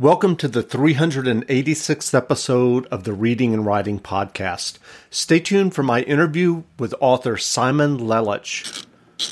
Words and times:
Welcome 0.00 0.36
to 0.36 0.46
the 0.46 0.62
386th 0.62 2.14
episode 2.14 2.86
of 2.86 3.02
the 3.02 3.12
Reading 3.12 3.52
and 3.52 3.66
Writing 3.66 3.98
Podcast. 3.98 4.78
Stay 5.10 5.40
tuned 5.40 5.74
for 5.74 5.82
my 5.82 6.02
interview 6.02 6.62
with 6.78 6.94
author 7.00 7.36
Simon 7.36 7.98
Lelic, 7.98 8.86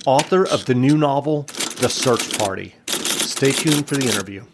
author 0.07 0.45
of 0.45 0.65
the 0.65 0.75
new 0.75 0.99
novel, 0.99 1.43
The 1.43 1.89
Search 1.89 2.37
Party. 2.37 2.75
Stay 2.89 3.53
tuned 3.53 3.87
for 3.87 3.95
the 3.95 4.09
interview. 4.09 4.45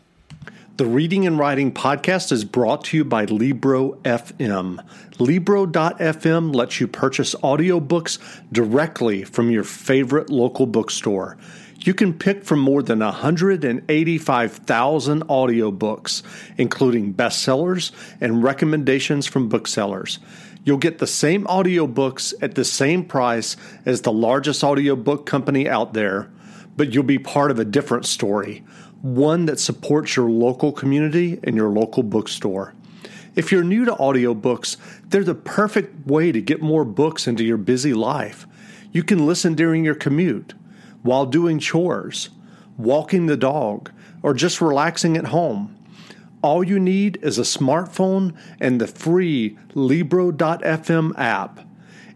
The 0.77 0.85
Reading 0.85 1.27
and 1.27 1.39
Writing 1.39 1.73
Podcast 1.73 2.31
is 2.31 2.45
brought 2.45 2.85
to 2.85 2.99
you 2.99 3.07
by 3.07 3.25
Libro 3.25 3.93
FM. 4.03 4.85
Libro.fm 5.19 6.55
lets 6.55 6.79
you 6.79 6.89
purchase 6.89 7.35
audiobooks 7.37 8.19
directly 8.53 9.25
from 9.25 9.51
your 9.51 9.65
favorite 9.65 10.29
local 10.29 10.67
bookstore. 10.67 11.39
You 11.85 11.95
can 11.95 12.15
pick 12.15 12.45
from 12.45 12.61
more 12.61 12.81
than 12.81 13.01
185,000 13.01 15.23
audiobooks, 15.25 16.23
including 16.57 17.13
bestsellers 17.13 17.91
and 18.21 18.45
recommendations 18.45 19.27
from 19.27 19.49
booksellers. 19.49 20.21
You'll 20.65 20.77
get 20.77 20.99
the 20.99 21.09
same 21.09 21.43
audiobooks 21.47 22.35
at 22.41 22.55
the 22.55 22.65
same 22.65 23.05
price 23.05 23.57
as 23.85 24.03
the 24.03 24.13
largest 24.13 24.63
audiobook 24.63 25.27
company 25.27 25.69
out 25.69 25.93
there, 25.93 26.31
but 26.77 26.95
you'll 26.95 27.03
be 27.03 27.19
part 27.19 27.51
of 27.51 27.59
a 27.59 27.65
different 27.65 28.07
story, 28.07 28.63
one 29.01 29.47
that 29.47 29.59
supports 29.59 30.15
your 30.15 30.31
local 30.31 30.71
community 30.71 31.41
and 31.43 31.57
your 31.57 31.71
local 31.71 32.05
bookstore. 32.05 32.75
If 33.35 33.51
you're 33.51 33.65
new 33.65 33.85
to 33.87 33.95
audiobooks, 33.95 34.77
they're 35.09 35.25
the 35.25 35.35
perfect 35.35 36.07
way 36.07 36.31
to 36.31 36.41
get 36.41 36.63
more 36.63 36.85
books 36.85 37.27
into 37.27 37.43
your 37.43 37.57
busy 37.57 37.93
life. 37.93 38.47
You 38.93 39.03
can 39.03 39.27
listen 39.27 39.55
during 39.55 39.85
your 39.85 39.97
commute 39.97 40.55
while 41.03 41.27
doing 41.27 41.59
chores, 41.59 42.31
walking 42.77 43.27
the 43.27 43.37
dog, 43.37 43.91
or 44.23 44.35
just 44.35 44.61
relaxing 44.61 45.17
at 45.17 45.27
home. 45.27 45.77
All 46.43 46.65
you 46.65 46.81
need 46.81 47.19
is 47.23 47.39
a 47.39 47.43
smartphone 47.43 48.35
and 48.61 48.81
the 48.81 48.87
free 48.87 49.57
Libro.fm 49.75 51.17
app. 51.17 51.61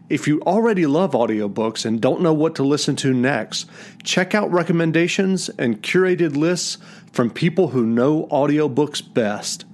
If 0.09 0.27
you 0.27 0.41
already 0.41 0.85
love 0.85 1.11
audiobooks 1.11 1.85
and 1.85 2.01
don't 2.01 2.21
know 2.21 2.33
what 2.33 2.55
to 2.55 2.63
listen 2.63 2.95
to 2.97 3.13
next, 3.13 3.69
check 4.03 4.33
out 4.33 4.51
recommendations 4.51 5.49
and 5.49 5.81
curated 5.81 6.35
lists 6.37 6.77
from 7.11 7.29
people 7.29 7.69
who 7.69 7.85
know 7.85 8.25
audiobooks 8.27 9.01
best, 9.13 9.65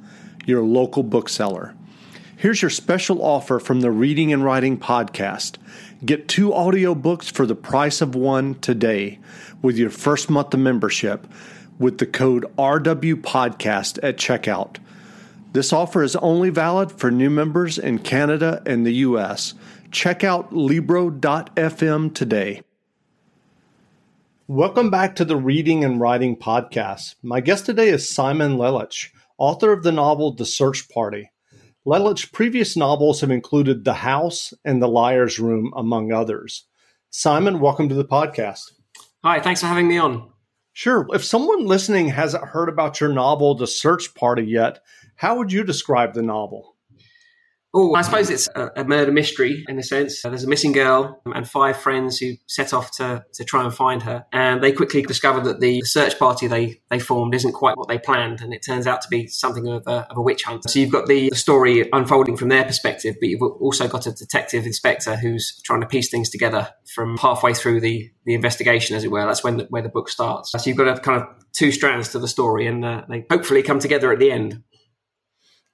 your 0.46 0.64
local 0.64 1.04
bookseller. 1.04 1.76
Here's 2.36 2.62
your 2.62 2.72
special 2.72 3.24
offer 3.24 3.60
from 3.60 3.82
the 3.82 3.92
Reading 3.92 4.34
and 4.34 4.44
Writing 4.44 4.78
Podcast. 4.78 5.58
Get 6.06 6.28
two 6.28 6.50
audiobooks 6.50 7.32
for 7.32 7.46
the 7.46 7.56
price 7.56 8.02
of 8.02 8.14
one 8.14 8.56
today 8.56 9.20
with 9.62 9.78
your 9.78 9.90
first 9.90 10.30
month 10.30 10.54
of 10.54 10.60
membership 10.60 11.26
with 11.80 12.00
the 12.00 12.06
code 12.06 12.46
RWPodcast 12.58 14.00
at 14.04 14.18
checkout. 14.18 14.80
This 15.54 15.72
offer 15.72 16.04
is 16.04 16.18
only 16.18 16.50
valid 16.50 16.92
for 16.92 17.10
new 17.10 17.30
members 17.30 17.78
in 17.78 18.00
Canada 18.00 18.62
and 18.66 18.86
the 18.86 18.96
US. 18.96 19.54
Check 19.92 20.26
out 20.26 20.54
Libro.fm 20.54 22.14
today. 22.14 22.64
Welcome 24.48 24.90
back 24.90 25.16
to 25.16 25.26
the 25.26 25.38
Reading 25.38 25.86
and 25.86 26.02
Writing 26.02 26.36
Podcast. 26.36 27.16
My 27.24 27.40
guest 27.40 27.66
today 27.66 27.88
is 27.88 28.10
Simon 28.10 28.58
Lelic, 28.58 29.08
author 29.38 29.72
of 29.72 29.84
the 29.84 29.94
novel 29.94 30.34
The 30.34 30.46
Search 30.46 30.90
Party. 30.90 31.32
Lelic's 31.86 32.24
previous 32.24 32.78
novels 32.78 33.20
have 33.20 33.30
included 33.30 33.84
The 33.84 33.94
House 33.94 34.54
and 34.64 34.82
The 34.82 34.88
Liar's 34.88 35.38
Room, 35.38 35.74
among 35.76 36.14
others. 36.14 36.64
Simon, 37.10 37.60
welcome 37.60 37.90
to 37.90 37.96
the 37.96 38.06
podcast. 38.06 38.72
Hi, 39.22 39.42
thanks 39.42 39.60
for 39.60 39.68
having 39.68 39.90
me 39.90 39.98
on. 39.98 40.32
Sure. 40.72 41.06
If 41.12 41.26
someone 41.26 41.66
listening 41.66 42.08
hasn't 42.08 42.46
heard 42.46 42.70
about 42.70 43.02
your 43.02 43.12
novel, 43.12 43.56
The 43.56 43.68
Search 43.68 44.16
Party, 44.16 44.44
yet, 44.44 44.80
how 45.16 45.38
would 45.38 45.52
you 45.52 45.66
describe 45.66 46.14
the 46.14 46.22
novel? 46.22 46.73
Oh, 47.76 47.96
I 47.96 48.04
suppose 48.04 48.30
it's 48.30 48.48
a, 48.56 48.70
a, 48.76 48.84
murder 48.84 49.12
mystery 49.12 49.66
in 49.68 49.80
a 49.80 49.84
sense. 49.84 50.22
There's 50.22 50.44
a 50.44 50.48
missing 50.48 50.74
girl 50.74 51.20
and 51.26 51.50
five 51.50 51.76
friends 51.76 52.20
who 52.20 52.34
set 52.48 52.72
off 52.72 52.92
to, 52.98 53.26
to 53.34 53.44
try 53.44 53.64
and 53.64 53.74
find 53.74 54.04
her. 54.04 54.26
And 54.32 54.62
they 54.62 54.72
quickly 54.72 55.02
discover 55.02 55.40
that 55.42 55.60
the 55.60 55.82
search 55.82 56.20
party 56.20 56.46
they, 56.46 56.82
they 56.92 57.00
formed 57.00 57.34
isn't 57.34 57.54
quite 57.54 57.76
what 57.76 57.88
they 57.88 57.98
planned. 57.98 58.42
And 58.42 58.54
it 58.54 58.64
turns 58.64 58.86
out 58.86 59.02
to 59.02 59.08
be 59.10 59.26
something 59.26 59.68
of 59.68 59.88
a, 59.88 60.08
of 60.12 60.18
a 60.18 60.22
witch 60.22 60.44
hunt. 60.44 60.70
So 60.70 60.80
you've 60.80 60.92
got 60.92 61.08
the, 61.08 61.30
the 61.30 61.36
story 61.36 61.90
unfolding 61.92 62.38
from 62.38 62.50
their 62.50 62.64
perspective, 62.64 63.16
but 63.20 63.28
you've 63.28 63.42
also 63.42 63.88
got 63.88 64.06
a 64.06 64.12
detective 64.12 64.68
inspector 64.68 65.16
who's 65.16 65.60
trying 65.64 65.82
to 65.82 65.88
piece 65.88 66.12
things 66.12 66.30
together 66.30 66.70
from 66.94 67.18
halfway 67.18 67.56
through 67.56 67.82
the, 67.82 68.12
the 68.26 68.36
investigation, 68.36 68.96
as 68.96 69.04
it 69.04 69.10
were. 69.10 69.26
That's 69.26 69.44
when 69.44 69.58
the, 69.58 69.64
where 69.72 69.82
the 69.82 69.90
book 69.90 70.10
starts. 70.10 70.52
So 70.52 70.60
you've 70.64 70.78
got 70.78 70.96
a 70.96 71.02
kind 71.02 71.24
of 71.24 71.28
two 71.54 71.72
strands 71.72 72.10
to 72.10 72.20
the 72.20 72.28
story 72.28 72.68
and 72.68 72.86
uh, 72.86 73.02
they 73.10 73.26
hopefully 73.32 73.64
come 73.64 73.80
together 73.80 74.12
at 74.12 74.20
the 74.20 74.32
end. 74.32 74.62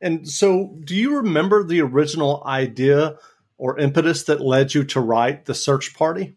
And 0.01 0.27
so, 0.27 0.77
do 0.83 0.95
you 0.95 1.17
remember 1.17 1.63
the 1.63 1.81
original 1.81 2.43
idea 2.45 3.17
or 3.57 3.77
impetus 3.77 4.23
that 4.23 4.39
led 4.39 4.73
you 4.73 4.83
to 4.85 5.01
write 5.01 5.45
The 5.45 5.53
Search 5.53 5.93
Party? 5.93 6.35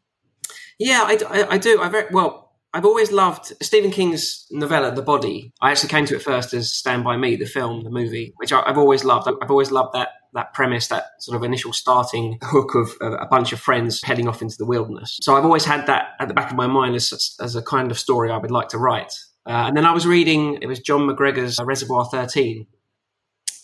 Yeah, 0.78 1.02
I, 1.04 1.18
I, 1.28 1.50
I 1.52 1.58
do. 1.58 1.80
I 1.80 1.88
very 1.88 2.08
well. 2.10 2.42
I've 2.74 2.86
always 2.86 3.12
loved 3.12 3.52
Stephen 3.62 3.90
King's 3.90 4.46
novella, 4.50 4.94
The 4.94 5.02
Body. 5.02 5.52
I 5.60 5.70
actually 5.70 5.90
came 5.90 6.06
to 6.06 6.16
it 6.16 6.22
first 6.22 6.54
as 6.54 6.72
Stand 6.72 7.04
by 7.04 7.16
Me, 7.18 7.36
the 7.36 7.44
film, 7.44 7.84
the 7.84 7.90
movie, 7.90 8.32
which 8.38 8.52
I, 8.52 8.62
have 8.66 8.78
always 8.78 9.04
loved. 9.04 9.28
I've 9.42 9.50
always 9.50 9.70
loved 9.70 9.94
that 9.94 10.08
that 10.34 10.54
premise, 10.54 10.88
that 10.88 11.04
sort 11.20 11.36
of 11.36 11.44
initial 11.44 11.74
starting 11.74 12.38
hook 12.42 12.74
of 12.74 12.96
a 13.02 13.26
bunch 13.26 13.52
of 13.52 13.60
friends 13.60 14.02
heading 14.02 14.26
off 14.26 14.40
into 14.40 14.56
the 14.56 14.64
wilderness. 14.64 15.18
So 15.20 15.36
I've 15.36 15.44
always 15.44 15.66
had 15.66 15.86
that 15.88 16.12
at 16.18 16.28
the 16.28 16.34
back 16.34 16.50
of 16.50 16.56
my 16.56 16.66
mind 16.66 16.94
as 16.94 17.36
as 17.40 17.54
a 17.54 17.62
kind 17.62 17.90
of 17.90 17.98
story 17.98 18.30
I 18.30 18.38
would 18.38 18.50
like 18.50 18.68
to 18.68 18.78
write. 18.78 19.12
Uh, 19.44 19.66
and 19.66 19.76
then 19.76 19.84
I 19.84 19.92
was 19.92 20.06
reading, 20.06 20.58
it 20.62 20.66
was 20.66 20.78
Jon 20.78 21.00
McGregor's 21.00 21.58
Reservoir 21.62 22.04
13, 22.04 22.66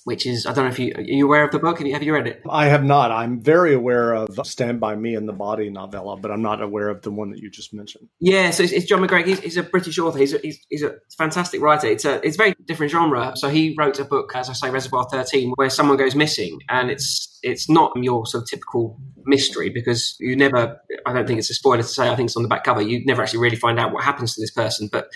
which 0.08 0.24
is 0.24 0.46
I 0.46 0.54
don't 0.54 0.64
know 0.64 0.70
if 0.70 0.78
you 0.78 0.90
are 0.94 1.02
you 1.02 1.26
aware 1.26 1.44
of 1.44 1.50
the 1.50 1.58
book. 1.58 1.76
Have 1.76 1.86
you, 1.86 1.92
have 1.92 2.02
you 2.02 2.14
read 2.14 2.26
it? 2.26 2.40
I 2.48 2.64
have 2.64 2.82
not. 2.82 3.10
I'm 3.10 3.42
very 3.42 3.74
aware 3.74 4.14
of 4.14 4.30
Stand 4.46 4.80
by 4.80 4.96
Me 4.96 5.14
and 5.14 5.28
the 5.28 5.34
Body 5.34 5.68
novella, 5.68 6.16
but 6.16 6.30
I'm 6.30 6.40
not 6.40 6.62
aware 6.62 6.88
of 6.88 7.02
the 7.02 7.10
one 7.10 7.28
that 7.32 7.40
you 7.40 7.50
just 7.50 7.74
mentioned. 7.74 8.08
Yeah, 8.18 8.50
so 8.50 8.62
it's, 8.62 8.72
it's 8.72 8.86
Jon 8.86 9.06
McGregor. 9.06 9.26
He's, 9.26 9.40
he's, 9.40 9.56
a 9.58 9.62
British 9.62 9.98
author. 9.98 10.18
He's 10.18 10.32
a, 10.32 10.38
he's, 10.38 10.58
he's, 10.70 10.82
a 10.82 10.94
fantastic 11.18 11.60
writer. 11.60 11.88
It's 11.88 12.06
a 12.06 12.26
it's 12.26 12.38
very 12.38 12.54
different 12.64 12.90
genre. 12.90 13.34
So 13.36 13.50
he 13.50 13.74
wrote 13.78 13.98
a 13.98 14.04
book, 14.06 14.32
as 14.34 14.48
I 14.48 14.54
say, 14.54 14.70
Reservoir 14.70 15.06
13, 15.10 15.52
where 15.56 15.68
someone 15.68 15.98
goes 15.98 16.14
missing, 16.14 16.58
and 16.70 16.90
it's 16.90 17.38
it's 17.42 17.68
not 17.68 17.92
your 17.96 18.24
sort 18.24 18.44
of 18.44 18.48
typical 18.48 18.98
mystery 19.24 19.68
because 19.68 20.16
you 20.20 20.36
never. 20.36 20.80
I 21.04 21.12
don't 21.12 21.26
think 21.26 21.38
it's 21.38 21.50
a 21.50 21.54
spoiler 21.54 21.82
to 21.82 21.82
say. 21.82 22.08
I 22.08 22.16
think 22.16 22.28
it's 22.28 22.36
on 22.36 22.44
the 22.44 22.48
back 22.48 22.64
cover. 22.64 22.80
You 22.80 23.04
never 23.04 23.20
actually 23.20 23.40
really 23.40 23.56
find 23.56 23.78
out 23.78 23.92
what 23.92 24.04
happens 24.04 24.34
to 24.36 24.40
this 24.40 24.52
person, 24.52 24.88
but 24.90 25.10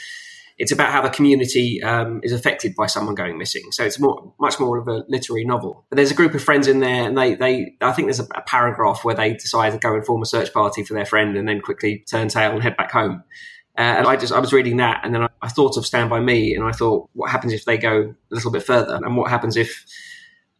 it's 0.63 0.71
about 0.71 0.93
how 0.93 1.03
the 1.03 1.11
community 1.11 1.83
um, 1.83 2.21
is 2.23 2.31
affected 2.31 2.77
by 2.77 2.87
someone 2.87 3.17
going 3.17 3.37
missing. 3.37 3.73
So 3.73 3.83
it's 3.85 3.99
more, 3.99 4.33
much 4.39 4.61
more 4.61 4.79
of 4.79 4.87
a 4.87 5.03
literary 5.09 5.45
novel. 5.45 5.85
But 5.91 5.97
there's 5.97 6.13
a 6.13 6.15
group 6.15 6.35
of 6.35 6.45
friends 6.45 6.69
in 6.69 6.79
there, 6.79 7.05
and 7.09 7.19
they, 7.19 7.35
they 7.35 7.75
I 7.81 7.91
think 7.91 8.07
there's 8.07 8.21
a, 8.21 8.29
a 8.37 8.43
paragraph 8.43 9.05
where 9.05 9.17
they 9.17 9.33
decide 9.33 9.71
to 9.71 9.79
go 9.79 9.93
and 9.93 10.07
form 10.07 10.23
a 10.23 10.25
search 10.25 10.53
party 10.53 10.85
for 10.85 10.95
their 10.95 11.05
friend, 11.05 11.37
and 11.37 11.49
then 11.49 11.61
quickly 11.61 12.05
turn 12.09 12.29
tail 12.29 12.53
and 12.53 12.63
head 12.63 12.77
back 12.77 12.93
home. 12.93 13.25
Uh, 13.77 13.81
and 13.81 14.07
I 14.07 14.15
just 14.15 14.33
I 14.33 14.39
was 14.39 14.53
reading 14.53 14.77
that, 14.77 15.01
and 15.03 15.13
then 15.13 15.23
I, 15.25 15.29
I 15.43 15.49
thought 15.49 15.77
of 15.77 15.85
Stand 15.85 16.09
by 16.09 16.21
Me, 16.21 16.55
and 16.55 16.65
I 16.65 16.71
thought, 16.71 17.11
what 17.15 17.33
happens 17.33 17.53
if 17.53 17.65
they 17.65 17.77
go 17.77 18.15
a 18.31 18.35
little 18.35 18.53
bit 18.53 18.63
further, 18.63 18.95
and 18.95 19.17
what 19.17 19.31
happens 19.31 19.57
if 19.57 19.85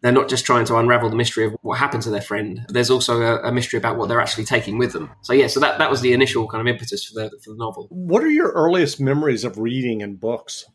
they're 0.03 0.13
not 0.13 0.29
just 0.29 0.45
trying 0.45 0.65
to 0.67 0.77
unravel 0.77 1.09
the 1.09 1.17
mystery 1.17 1.47
of 1.47 1.57
what 1.63 1.79
happened 1.79 2.03
to 2.03 2.11
their 2.11 2.21
friend. 2.21 2.67
There's 2.69 2.91
also 2.91 3.23
a, 3.23 3.49
a, 3.49 3.53
mystery 3.53 3.79
about 3.79 3.97
what 3.97 4.09
they're 4.09 4.21
actually 4.21 4.45
taking 4.45 4.77
with 4.77 4.93
them. 4.93 5.11
So 5.23 5.33
yeah, 5.33 5.47
so 5.47 5.61
that, 5.61 5.79
that 5.79 5.91
was 5.91 6.01
the 6.01 6.13
initial 6.13 6.49
kind 6.49 6.61
of 6.61 6.67
impetus 6.67 7.05
for 7.05 7.15
the 7.15 7.31
for 7.43 7.51
the 7.51 7.57
novel. 7.57 7.87
What 7.91 8.23
are 8.23 8.31
your 8.31 8.51
earliest 8.53 9.01
memories 9.01 9.45
of 9.45 9.59
reading 9.59 10.03
and 10.03 10.19
books? 10.21 10.67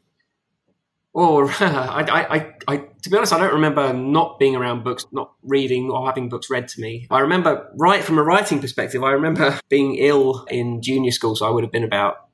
Oh, 1.20 1.48
I, 1.60 2.04
I, 2.38 2.54
I, 2.68 2.78
to 2.78 3.10
be 3.10 3.18
honest, 3.18 3.34
I 3.34 3.40
don't 3.40 3.54
remember 3.54 3.92
not 3.92 4.38
being 4.38 4.56
around 4.56 4.84
books, 4.84 5.04
not 5.12 5.32
reading 5.42 5.90
or 5.90 6.06
having 6.06 6.30
books 6.30 6.50
read 6.50 6.68
to 6.70 6.82
me. 6.82 7.08
I 7.10 7.20
remember, 7.20 7.72
right 7.76 8.04
from 8.04 8.20
a 8.20 8.24
writing 8.24 8.62
perspective, 8.62 9.04
I 9.04 9.12
remember 9.12 9.60
being 9.70 9.96
ill 9.96 10.46
in 10.52 10.82
junior 10.82 11.10
school, 11.12 11.36
so 11.36 11.48
I 11.48 11.50
would 11.50 11.64
have 11.64 11.72
been 11.72 11.84
about 11.84 12.27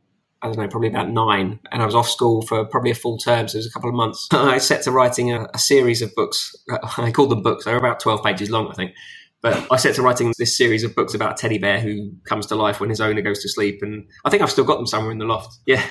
I 0.43 0.47
don't 0.47 0.57
know, 0.57 0.67
probably 0.67 0.89
about 0.89 1.09
nine, 1.09 1.59
and 1.71 1.81
I 1.81 1.85
was 1.85 1.95
off 1.95 2.09
school 2.09 2.41
for 2.41 2.65
probably 2.65 2.91
a 2.91 2.95
full 2.95 3.17
term, 3.17 3.47
so 3.47 3.55
it 3.55 3.59
was 3.59 3.67
a 3.67 3.71
couple 3.71 3.89
of 3.89 3.95
months. 3.95 4.27
I 4.31 4.57
set 4.57 4.83
to 4.83 4.91
writing 4.91 5.31
a, 5.31 5.47
a 5.53 5.57
series 5.57 6.01
of 6.01 6.13
books. 6.15 6.53
I 6.97 7.11
called 7.11 7.31
them 7.31 7.41
books. 7.41 7.63
They're 7.63 7.77
about 7.77 8.01
12 8.01 8.21
pages 8.21 8.51
long, 8.51 8.69
I 8.69 8.73
think. 8.73 8.91
But 9.41 9.67
I 9.69 9.75
set 9.75 9.95
to 9.95 10.01
writing 10.01 10.33
this 10.37 10.57
series 10.57 10.85
of 10.85 10.95
books 10.95 11.13
about 11.13 11.33
a 11.33 11.41
teddy 11.41 11.57
bear 11.57 11.79
who 11.79 12.11
comes 12.23 12.45
to 12.45 12.55
life 12.55 12.79
when 12.79 12.89
his 12.89 13.01
owner 13.01 13.21
goes 13.21 13.41
to 13.43 13.49
sleep, 13.49 13.79
and 13.81 14.05
I 14.23 14.29
think 14.29 14.41
I've 14.41 14.51
still 14.51 14.63
got 14.63 14.77
them 14.77 14.87
somewhere 14.87 15.11
in 15.11 15.17
the 15.17 15.25
loft. 15.25 15.57
Yeah, 15.65 15.83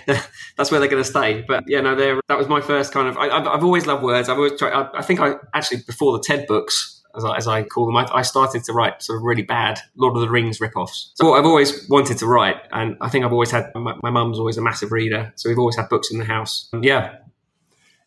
that's 0.57 0.71
where 0.71 0.81
they're 0.81 0.89
going 0.89 1.03
to 1.03 1.09
stay. 1.09 1.45
But 1.47 1.65
yeah, 1.67 1.81
no, 1.81 1.95
that 1.95 2.39
was 2.39 2.49
my 2.49 2.61
first 2.61 2.93
kind 2.93 3.09
of. 3.09 3.17
I, 3.17 3.29
have 3.29 3.65
always 3.65 3.87
loved 3.87 4.03
words. 4.03 4.29
I've 4.29 4.37
always 4.37 4.59
tried. 4.59 4.73
I, 4.73 4.99
I 4.99 5.03
think 5.03 5.21
I 5.21 5.35
actually 5.55 5.83
before 5.87 6.13
the 6.13 6.25
TED 6.27 6.47
books, 6.47 7.02
as 7.17 7.25
I, 7.25 7.37
as 7.37 7.47
I 7.47 7.63
call 7.63 7.87
them, 7.87 7.97
I, 7.97 8.07
I, 8.13 8.23
started 8.23 8.65
to 8.65 8.73
write 8.73 9.03
sort 9.03 9.19
of 9.19 9.23
really 9.23 9.43
bad 9.43 9.79
Lord 9.97 10.15
of 10.17 10.23
the 10.23 10.31
Rings 10.31 10.59
ripoffs. 10.59 11.11
So 11.15 11.31
what 11.31 11.39
I've 11.39 11.47
always 11.47 11.89
wanted 11.89 12.19
to 12.19 12.27
write, 12.27 12.57
and 12.73 12.97
I 13.01 13.09
think 13.09 13.25
I've 13.25 13.33
always 13.33 13.51
had 13.51 13.71
my, 13.75 14.11
mum's 14.11 14.39
always 14.39 14.57
a 14.57 14.63
massive 14.63 14.93
reader, 14.93 15.33
so 15.37 15.49
we've 15.49 15.59
always 15.59 15.77
had 15.77 15.89
books 15.89 16.11
in 16.11 16.19
the 16.19 16.25
house. 16.25 16.69
yeah, 16.81 17.17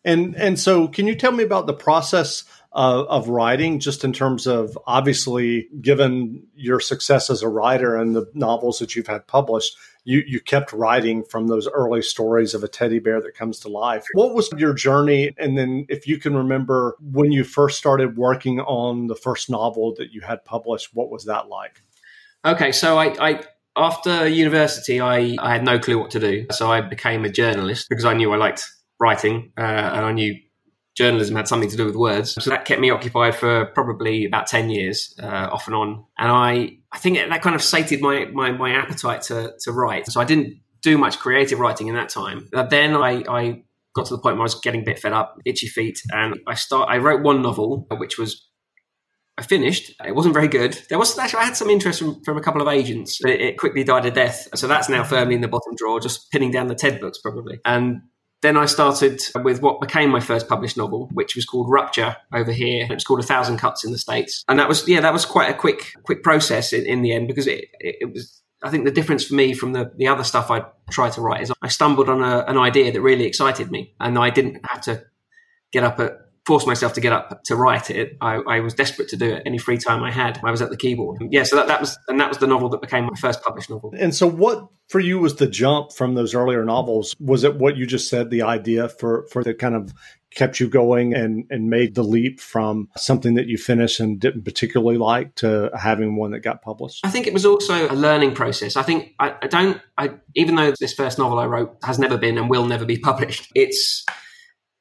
and 0.04 0.36
and 0.36 0.58
so 0.58 0.88
can 0.88 1.06
you 1.06 1.14
tell 1.14 1.32
me 1.32 1.44
about 1.44 1.66
the 1.66 1.74
process 1.74 2.44
of, 2.76 3.06
of 3.08 3.28
writing, 3.28 3.80
just 3.80 4.04
in 4.04 4.12
terms 4.12 4.46
of 4.46 4.78
obviously, 4.86 5.68
given 5.80 6.46
your 6.54 6.78
success 6.78 7.30
as 7.30 7.42
a 7.42 7.48
writer 7.48 7.96
and 7.96 8.14
the 8.14 8.30
novels 8.34 8.78
that 8.78 8.94
you've 8.94 9.06
had 9.06 9.26
published, 9.26 9.76
you, 10.06 10.22
you 10.24 10.40
kept 10.40 10.72
writing 10.72 11.24
from 11.24 11.48
those 11.48 11.66
early 11.66 12.00
stories 12.00 12.54
of 12.54 12.62
a 12.62 12.68
teddy 12.68 13.00
bear 13.00 13.20
that 13.20 13.34
comes 13.34 13.58
to 13.60 13.68
life. 13.68 14.06
What 14.14 14.34
was 14.34 14.48
your 14.56 14.72
journey? 14.72 15.34
And 15.36 15.58
then, 15.58 15.84
if 15.88 16.06
you 16.06 16.18
can 16.18 16.36
remember 16.36 16.96
when 17.00 17.32
you 17.32 17.42
first 17.42 17.76
started 17.76 18.16
working 18.16 18.60
on 18.60 19.08
the 19.08 19.16
first 19.16 19.50
novel 19.50 19.94
that 19.98 20.12
you 20.12 20.20
had 20.20 20.44
published, 20.44 20.90
what 20.94 21.10
was 21.10 21.24
that 21.24 21.48
like? 21.48 21.82
Okay, 22.44 22.70
so 22.70 22.96
I, 22.96 23.16
I 23.18 23.44
after 23.76 24.28
university, 24.28 25.00
I, 25.00 25.36
I 25.40 25.52
had 25.52 25.64
no 25.64 25.80
clue 25.80 25.98
what 25.98 26.12
to 26.12 26.20
do. 26.20 26.46
So 26.52 26.70
I 26.70 26.82
became 26.82 27.24
a 27.24 27.28
journalist 27.28 27.88
because 27.88 28.04
I 28.04 28.14
knew 28.14 28.32
I 28.32 28.36
liked 28.36 28.64
writing 29.00 29.52
uh, 29.58 29.60
and 29.60 30.06
I 30.06 30.12
knew 30.12 30.36
journalism 30.96 31.36
had 31.36 31.46
something 31.46 31.68
to 31.68 31.76
do 31.76 31.84
with 31.84 31.94
words. 31.94 32.42
So 32.42 32.50
that 32.50 32.64
kept 32.64 32.80
me 32.80 32.90
occupied 32.90 33.34
for 33.34 33.66
probably 33.66 34.24
about 34.24 34.46
10 34.46 34.70
years, 34.70 35.14
uh, 35.22 35.48
off 35.52 35.66
and 35.66 35.76
on. 35.76 36.04
And 36.18 36.30
I, 36.30 36.78
I 36.90 36.98
think 36.98 37.18
that 37.18 37.42
kind 37.42 37.54
of 37.54 37.62
sated 37.62 38.00
my, 38.00 38.24
my, 38.26 38.52
my 38.52 38.72
appetite 38.72 39.22
to, 39.22 39.52
to 39.60 39.72
write. 39.72 40.06
So 40.10 40.20
I 40.20 40.24
didn't 40.24 40.60
do 40.82 40.96
much 40.96 41.18
creative 41.18 41.60
writing 41.60 41.88
in 41.88 41.94
that 41.96 42.08
time. 42.08 42.48
But 42.50 42.70
then 42.70 42.94
I, 42.94 43.24
I 43.28 43.62
got 43.94 44.06
to 44.06 44.14
the 44.14 44.20
point 44.20 44.36
where 44.36 44.42
I 44.42 44.44
was 44.44 44.54
getting 44.54 44.82
a 44.82 44.84
bit 44.84 44.98
fed 44.98 45.12
up, 45.12 45.38
itchy 45.44 45.66
feet, 45.66 46.00
and 46.12 46.38
I 46.46 46.54
start. 46.54 46.88
I 46.88 46.98
wrote 46.98 47.22
one 47.22 47.42
novel, 47.42 47.86
which 47.90 48.18
was 48.18 48.46
I 49.38 49.42
finished. 49.42 49.92
It 50.06 50.14
wasn't 50.14 50.34
very 50.34 50.48
good. 50.48 50.78
There 50.88 50.98
was 50.98 51.18
actually 51.18 51.40
I 51.40 51.44
had 51.44 51.56
some 51.56 51.68
interest 51.68 51.98
from, 51.98 52.22
from 52.22 52.38
a 52.38 52.40
couple 52.40 52.62
of 52.62 52.68
agents, 52.68 53.18
but 53.20 53.32
it, 53.32 53.40
it 53.40 53.58
quickly 53.58 53.84
died 53.84 54.06
a 54.06 54.10
death. 54.10 54.48
So 54.54 54.66
that's 54.66 54.88
now 54.88 55.04
firmly 55.04 55.34
in 55.34 55.40
the 55.42 55.48
bottom 55.48 55.74
drawer, 55.76 56.00
just 56.00 56.30
pinning 56.30 56.50
down 56.50 56.68
the 56.68 56.74
TED 56.74 57.00
books 57.00 57.18
probably. 57.18 57.60
And 57.64 58.02
then 58.46 58.56
I 58.56 58.66
started 58.66 59.20
with 59.42 59.60
what 59.60 59.80
became 59.80 60.10
my 60.10 60.20
first 60.20 60.48
published 60.48 60.76
novel, 60.76 61.08
which 61.12 61.34
was 61.34 61.44
called 61.44 61.68
Rupture 61.68 62.16
over 62.32 62.52
here. 62.52 62.86
It 62.88 62.94
was 62.94 63.04
called 63.04 63.18
A 63.18 63.24
Thousand 63.24 63.58
Cuts 63.58 63.84
in 63.84 63.90
the 63.90 63.98
States, 63.98 64.44
and 64.48 64.58
that 64.60 64.68
was 64.68 64.86
yeah, 64.86 65.00
that 65.00 65.12
was 65.12 65.24
quite 65.24 65.50
a 65.50 65.54
quick 65.54 65.92
quick 66.04 66.22
process 66.22 66.72
in, 66.72 66.86
in 66.86 67.02
the 67.02 67.12
end 67.12 67.26
because 67.26 67.48
it, 67.48 67.66
it, 67.80 67.96
it 68.02 68.12
was. 68.12 68.42
I 68.62 68.70
think 68.70 68.84
the 68.84 68.90
difference 68.90 69.24
for 69.24 69.34
me 69.34 69.52
from 69.52 69.72
the, 69.72 69.92
the 69.96 70.08
other 70.08 70.24
stuff 70.24 70.50
I 70.50 70.64
tried 70.90 71.12
to 71.12 71.20
write 71.20 71.42
is 71.42 71.52
I 71.60 71.68
stumbled 71.68 72.08
on 72.08 72.22
a, 72.22 72.44
an 72.48 72.56
idea 72.56 72.90
that 72.90 73.00
really 73.00 73.24
excited 73.24 73.70
me, 73.70 73.94
and 74.00 74.18
I 74.18 74.30
didn't 74.30 74.64
have 74.66 74.80
to 74.82 75.04
get 75.72 75.82
up 75.82 75.98
at 76.00 76.12
force 76.46 76.64
myself 76.64 76.92
to 76.92 77.00
get 77.00 77.12
up 77.12 77.42
to 77.44 77.56
write 77.56 77.90
it. 77.90 78.16
I, 78.20 78.36
I, 78.36 78.60
was 78.60 78.72
desperate 78.72 79.08
to 79.08 79.16
do 79.16 79.34
it. 79.34 79.42
Any 79.44 79.58
free 79.58 79.78
time 79.78 80.02
I 80.04 80.12
had, 80.12 80.40
I 80.44 80.52
was 80.52 80.62
at 80.62 80.70
the 80.70 80.76
keyboard. 80.76 81.20
Yeah, 81.30 81.42
so 81.42 81.56
that, 81.56 81.66
that 81.66 81.80
was 81.80 81.98
and 82.08 82.20
that 82.20 82.28
was 82.28 82.38
the 82.38 82.46
novel 82.46 82.68
that 82.70 82.80
became 82.80 83.04
my 83.04 83.16
first 83.20 83.42
published 83.42 83.68
novel. 83.68 83.92
And 83.98 84.14
so, 84.14 84.26
what 84.28 84.68
for 84.88 85.00
you 85.00 85.18
was 85.18 85.36
the 85.36 85.48
jump 85.48 85.92
from 85.92 86.14
those 86.14 86.34
earlier 86.34 86.64
novels? 86.64 87.16
Was 87.18 87.42
it 87.42 87.56
what 87.56 87.76
you 87.76 87.86
just 87.86 88.08
said, 88.08 88.30
the 88.30 88.42
idea 88.42 88.88
for 88.88 89.26
for 89.30 89.42
the 89.42 89.54
kind 89.54 89.74
of 89.74 89.92
kept 90.34 90.60
you 90.60 90.68
going 90.68 91.14
and 91.14 91.44
and 91.50 91.68
made 91.68 91.96
the 91.96 92.04
leap 92.04 92.38
from 92.38 92.88
something 92.96 93.34
that 93.34 93.48
you 93.48 93.58
finished 93.58 93.98
and 93.98 94.20
didn't 94.20 94.42
particularly 94.42 94.98
like 94.98 95.34
to 95.36 95.70
having 95.76 96.16
one 96.16 96.30
that 96.30 96.40
got 96.40 96.62
published? 96.62 97.04
I 97.04 97.10
think 97.10 97.26
it 97.26 97.32
was 97.32 97.44
also 97.44 97.90
a 97.90 97.94
learning 97.94 98.34
process. 98.34 98.76
I 98.76 98.82
think 98.82 99.14
I, 99.18 99.34
I 99.42 99.46
don't. 99.48 99.80
I 99.98 100.12
even 100.36 100.54
though 100.54 100.72
this 100.78 100.92
first 100.92 101.18
novel 101.18 101.40
I 101.40 101.46
wrote 101.46 101.76
has 101.82 101.98
never 101.98 102.16
been 102.16 102.38
and 102.38 102.48
will 102.48 102.66
never 102.66 102.84
be 102.84 102.98
published, 102.98 103.50
it's 103.56 104.06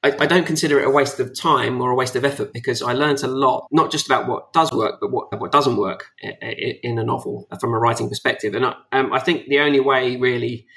I, 0.06 0.16
I, 0.19 0.25
don't 0.28 0.46
consider 0.46 0.80
it 0.80 0.86
a 0.86 0.90
waste 0.92 1.19
of 1.19 1.36
time 1.36 1.81
or 1.81 1.90
a 1.90 1.96
waste 1.96 2.16
of 2.16 2.24
effort 2.24 2.54
because 2.54 2.84
I 2.84 2.94
learned 2.94 3.24
a 3.24 3.28
lot, 3.28 3.68
not 3.72 3.92
just 3.92 4.06
about 4.06 4.28
what 4.28 4.54
does 4.54 4.72
work, 4.72 5.00
but 5.02 5.12
what, 5.12 5.40
what 5.40 5.52
doesn't 5.52 5.78
work 5.78 6.12
in, 6.22 7.00
a 7.00 7.04
novel 7.04 7.48
from 7.60 7.74
a 7.74 7.80
writing 7.80 8.07
perspective. 8.07 8.54
And 8.54 8.66
I, 8.66 8.75
um, 8.92 9.12
I 9.12 9.19
think 9.19 9.48
the 9.48 9.60
only 9.60 9.80
way 9.80 10.16
really 10.16 10.68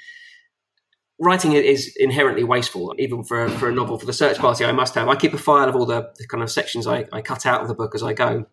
writing 1.19 1.51
it 1.51 1.63
is 1.63 1.95
inherently 1.97 2.43
wasteful, 2.43 2.95
even 2.97 3.23
for 3.23 3.45
a, 3.45 3.49
for 3.51 3.69
a 3.69 3.71
novel. 3.71 3.99
For 3.99 4.07
the 4.07 4.13
search 4.13 4.39
party, 4.39 4.65
I 4.65 4.71
must 4.71 4.95
have. 4.95 5.07
I 5.07 5.15
keep 5.15 5.33
a 5.33 5.37
file 5.37 5.69
of 5.69 5.75
all 5.75 5.85
the, 5.85 6.11
the 6.17 6.25
kind 6.27 6.41
of 6.41 6.49
sections 6.49 6.87
I, 6.87 7.05
I 7.13 7.21
cut 7.21 7.45
out 7.45 7.61
of 7.61 7.67
the 7.67 7.75
book 7.75 7.93
as 7.93 8.01
I 8.01 8.13
go 8.13 8.47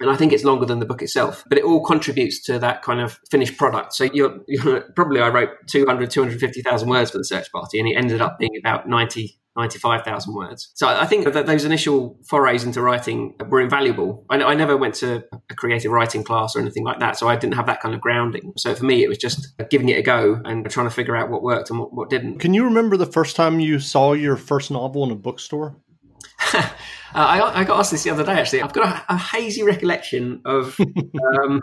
and 0.00 0.10
I 0.10 0.16
think 0.16 0.32
it's 0.32 0.44
longer 0.44 0.66
than 0.66 0.78
the 0.78 0.86
book 0.86 1.02
itself, 1.02 1.44
but 1.48 1.58
it 1.58 1.64
all 1.64 1.84
contributes 1.84 2.40
to 2.44 2.58
that 2.58 2.82
kind 2.82 3.00
of 3.00 3.18
finished 3.30 3.56
product. 3.56 3.94
So 3.94 4.04
you're, 4.04 4.38
you're 4.46 4.82
probably 4.94 5.20
I 5.20 5.28
wrote 5.28 5.50
200, 5.66 6.10
250,000 6.10 6.88
words 6.88 7.10
for 7.10 7.18
the 7.18 7.24
search 7.24 7.50
party, 7.52 7.78
and 7.78 7.88
it 7.88 7.96
ended 7.96 8.20
up 8.20 8.38
being 8.38 8.56
about 8.58 8.88
90, 8.88 9.38
95,000 9.56 10.34
words. 10.34 10.70
So 10.74 10.86
I 10.86 11.04
think 11.04 11.24
that 11.32 11.46
those 11.46 11.64
initial 11.64 12.16
forays 12.26 12.64
into 12.64 12.80
writing 12.80 13.34
were 13.48 13.60
invaluable. 13.60 14.24
I, 14.30 14.40
I, 14.42 14.54
never 14.54 14.76
went 14.76 14.94
to 14.96 15.24
a 15.50 15.54
creative 15.54 15.90
writing 15.90 16.22
class 16.22 16.54
or 16.54 16.60
anything 16.60 16.84
like 16.84 17.00
that, 17.00 17.16
so 17.16 17.28
I 17.28 17.36
didn't 17.36 17.54
have 17.54 17.66
that 17.66 17.80
kind 17.80 17.94
of 17.94 18.00
grounding. 18.00 18.52
So 18.56 18.74
for 18.74 18.84
me, 18.84 19.02
it 19.02 19.08
was 19.08 19.18
just 19.18 19.54
giving 19.68 19.88
it 19.88 19.98
a 19.98 20.02
go 20.02 20.40
and 20.44 20.68
trying 20.70 20.86
to 20.86 20.94
figure 20.94 21.16
out 21.16 21.28
what 21.28 21.42
worked 21.42 21.70
and 21.70 21.80
what, 21.80 21.92
what 21.92 22.08
didn't. 22.08 22.38
Can 22.38 22.54
you 22.54 22.64
remember 22.64 22.96
the 22.96 23.06
first 23.06 23.34
time 23.34 23.58
you 23.58 23.80
saw 23.80 24.12
your 24.12 24.36
first 24.36 24.70
novel 24.70 25.04
in 25.04 25.10
a 25.10 25.16
bookstore? 25.16 25.76
uh, 26.54 26.70
I, 27.14 27.60
I, 27.60 27.64
got 27.64 27.78
asked 27.78 27.90
this 27.90 28.04
the 28.04 28.10
other 28.10 28.24
day. 28.24 28.32
Actually, 28.32 28.62
I've 28.62 28.72
got 28.72 29.04
a, 29.08 29.14
a 29.14 29.16
hazy 29.16 29.62
recollection 29.62 30.42
of 30.44 30.78
um, 31.42 31.60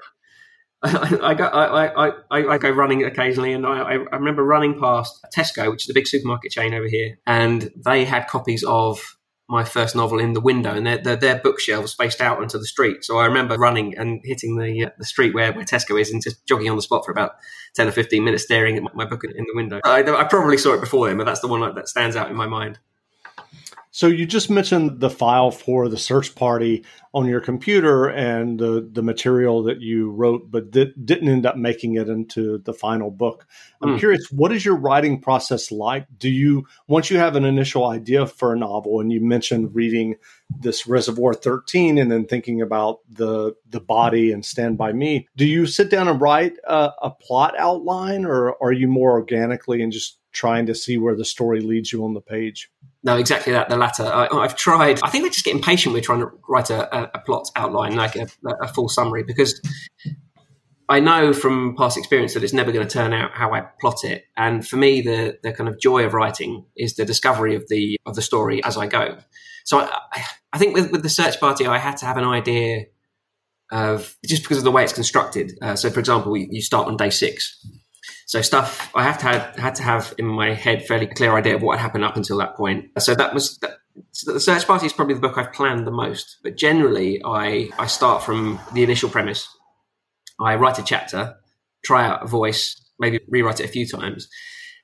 I, 0.84 1.34
go 1.34 1.46
I, 1.46 2.10
I, 2.10 2.54
I, 2.54 2.58
go 2.58 2.70
running 2.70 3.04
occasionally, 3.04 3.54
and 3.54 3.66
I, 3.66 3.80
I 3.80 4.16
remember 4.16 4.44
running 4.44 4.80
past 4.80 5.26
Tesco, 5.36 5.72
which 5.72 5.86
is 5.86 5.90
a 5.90 5.94
big 5.94 6.08
supermarket 6.08 6.52
chain 6.52 6.74
over 6.74 6.88
here, 6.88 7.18
and 7.26 7.72
they 7.76 8.06
had 8.06 8.28
copies 8.28 8.64
of 8.64 9.18
my 9.48 9.64
first 9.64 9.96
novel 9.96 10.20
in 10.20 10.34
the 10.34 10.42
window, 10.42 10.72
and 10.72 10.86
their, 10.86 10.98
their, 10.98 11.16
their 11.16 11.40
bookshelves 11.40 11.92
spaced 11.92 12.22
out 12.22 12.40
onto 12.40 12.60
the 12.60 12.66
street. 12.66 13.04
So 13.04 13.18
I 13.18 13.26
remember 13.26 13.58
running 13.58 13.98
and 13.98 14.22
hitting 14.24 14.58
the 14.58 14.86
uh, 14.86 14.90
the 15.00 15.06
street 15.06 15.34
where, 15.34 15.54
where 15.54 15.66
Tesco 15.66 16.00
is, 16.00 16.12
and 16.12 16.22
just 16.22 16.46
jogging 16.46 16.70
on 16.70 16.76
the 16.76 16.84
spot 16.84 17.04
for 17.04 17.12
about 17.12 17.32
ten 17.74 17.88
or 17.88 17.92
fifteen 17.92 18.24
minutes, 18.24 18.44
staring 18.44 18.78
at 18.78 18.96
my 18.96 19.06
book 19.06 19.24
in 19.24 19.32
the 19.32 19.56
window. 19.56 19.80
I, 19.84 20.04
I 20.04 20.24
probably 20.26 20.58
saw 20.58 20.74
it 20.74 20.82
before 20.82 21.08
then, 21.08 21.18
but 21.18 21.26
that's 21.26 21.40
the 21.40 21.48
one 21.48 21.62
that 21.74 21.88
stands 21.88 22.16
out 22.16 22.30
in 22.30 22.36
my 22.36 22.48
mind. 22.48 22.80
So 23.96 24.08
you 24.08 24.26
just 24.26 24.50
mentioned 24.50 25.00
the 25.00 25.10
file 25.10 25.52
for 25.52 25.88
the 25.88 25.98
search 25.98 26.36
party 26.36 26.84
on 27.14 27.28
your 27.28 27.40
computer 27.40 28.10
and 28.10 28.60
the, 28.60 28.86
the 28.92 29.02
material 29.02 29.64
that 29.64 29.80
you 29.80 30.12
wrote, 30.12 30.52
but 30.52 30.70
di- 30.70 30.92
didn't 31.06 31.30
end 31.30 31.46
up 31.46 31.56
making 31.56 31.96
it 31.96 32.10
into 32.10 32.58
the 32.58 32.74
final 32.74 33.10
book. 33.10 33.48
I'm 33.82 33.96
mm. 33.96 34.00
curious, 34.00 34.30
what 34.30 34.52
is 34.52 34.66
your 34.66 34.76
writing 34.76 35.22
process 35.22 35.72
like? 35.72 36.08
Do 36.18 36.30
you, 36.30 36.68
once 36.90 37.10
you 37.10 37.20
have 37.20 37.38
an 37.38 37.46
initial 37.46 37.86
idea 37.86 38.28
for 38.28 38.52
a 38.52 38.58
novel, 38.58 39.00
and 39.00 39.14
you 39.14 39.22
mentioned 39.22 39.74
reading 39.74 40.18
this 40.60 40.86
Reservoir 40.88 41.34
13 41.34 41.98
and 41.98 42.12
then 42.12 42.26
thinking 42.26 42.62
about 42.62 43.00
the 43.10 43.56
the 43.70 43.80
body 43.80 44.34
and 44.34 44.44
Stand 44.46 44.78
by 44.78 44.92
Me, 44.92 45.26
do 45.38 45.46
you 45.46 45.66
sit 45.66 45.90
down 45.90 46.10
and 46.10 46.20
write 46.20 46.58
a, 46.68 46.92
a 47.02 47.12
plot 47.12 47.56
outline, 47.58 48.26
or 48.26 48.62
are 48.62 48.74
you 48.74 48.90
more 48.90 49.12
organically 49.12 49.82
and 49.82 49.94
just 49.94 50.20
trying 50.36 50.68
to 50.68 50.76
see 50.76 50.98
where 50.98 51.16
the 51.16 51.26
story 51.26 51.62
leads 51.62 51.92
you 51.92 52.04
on 52.04 52.14
the 52.14 52.22
page? 52.22 52.70
No, 53.04 53.18
exactly 53.18 53.54
that. 53.54 53.70
The 53.70 53.78
latter. 53.78 54.04
I, 54.04 54.28
have 54.42 54.56
tried. 54.56 55.00
I 55.02 55.10
think 55.10 55.24
we're 55.24 55.30
just 55.30 55.46
getting 55.46 55.62
patient 55.62 55.94
with 55.94 56.04
trying 56.04 56.20
to 56.20 56.32
write 56.48 56.70
a, 56.70 57.16
a 57.16 57.20
plot 57.20 57.50
outline, 57.56 57.96
like 57.96 58.16
a, 58.16 58.28
a, 58.62 58.68
full 58.68 58.90
summary, 58.90 59.24
because 59.24 59.62
I 60.90 61.00
know 61.00 61.34
from 61.34 61.76
past 61.78 61.98
experience 61.98 62.34
that 62.34 62.44
it's 62.44 62.54
never 62.54 62.72
going 62.72 62.88
to 62.88 62.92
turn 62.92 63.14
out 63.14 63.32
how 63.32 63.54
I 63.54 63.62
plot 63.80 64.04
it. 64.04 64.26
And 64.36 64.68
for 64.68 64.78
me, 64.78 65.02
the 65.02 65.38
the 65.42 65.54
kind 65.54 65.70
of 65.70 65.80
joy 65.80 66.04
of 66.06 66.14
writing 66.14 66.66
is 66.76 66.96
the 66.96 67.06
discovery 67.06 67.56
of 67.56 67.68
the 67.70 67.98
of 68.06 68.16
the 68.16 68.22
story 68.22 68.64
as 68.64 68.78
I 68.78 68.88
go. 68.88 69.18
So 69.66 69.80
I, 69.80 70.26
I 70.54 70.58
think 70.58 70.76
with, 70.76 70.92
with 70.92 71.04
the 71.04 71.10
search 71.10 71.40
party, 71.40 71.66
I 71.66 71.78
had 71.78 71.98
to 71.98 72.06
have 72.06 72.18
an 72.18 72.24
idea 72.24 72.86
of 73.72 74.18
just 74.26 74.44
because 74.44 74.58
of 74.58 74.64
the 74.64 74.72
way 74.72 74.84
it's 74.84 74.94
constructed. 74.94 75.58
Uh, 75.62 75.76
so, 75.76 75.90
for 75.90 76.00
example, 76.00 76.38
you 76.38 76.62
start 76.62 76.88
on 76.88 76.98
day 76.98 77.10
six 77.10 77.66
so 78.26 78.42
stuff 78.42 78.92
I 78.96 79.04
have 79.04 79.18
to 79.20 79.26
have, 79.26 79.56
had 79.56 79.76
to 79.76 79.84
have 79.84 80.14
in 80.18 80.26
my 80.26 80.54
head 80.54 80.86
fairly 80.86 81.08
clear 81.08 81.36
idea 81.36 81.56
of 81.56 81.62
what 81.62 81.78
had 81.78 81.84
happened 81.84 82.04
up 82.04 82.18
until 82.18 82.38
that 82.40 82.56
point. 82.56 82.90
So 83.00 83.16
that 83.16 83.34
was 83.34 83.58
that, 83.60 83.78
so 84.12 84.34
the 84.34 84.40
search 84.40 84.66
party 84.66 84.88
is 84.88 84.94
probably 84.94 85.14
the 85.14 85.22
book 85.22 85.38
I've 85.38 85.54
planned 85.54 85.86
the 85.86 85.92
most. 85.92 86.38
But 86.44 86.58
generally, 86.58 87.22
I 87.24 87.70
I 87.78 87.88
start 87.88 88.24
from 88.24 88.60
the 88.74 88.84
initial 88.84 89.10
premise. 89.10 89.48
I 90.40 90.56
write 90.56 90.80
a 90.80 90.84
chapter, 90.84 91.36
try 91.86 92.06
out 92.06 92.24
a 92.24 92.28
voice, 92.28 92.82
maybe 93.00 93.20
rewrite 93.30 93.62
it 93.62 93.66
a 93.66 93.70
few 93.70 93.88
times, 93.88 94.28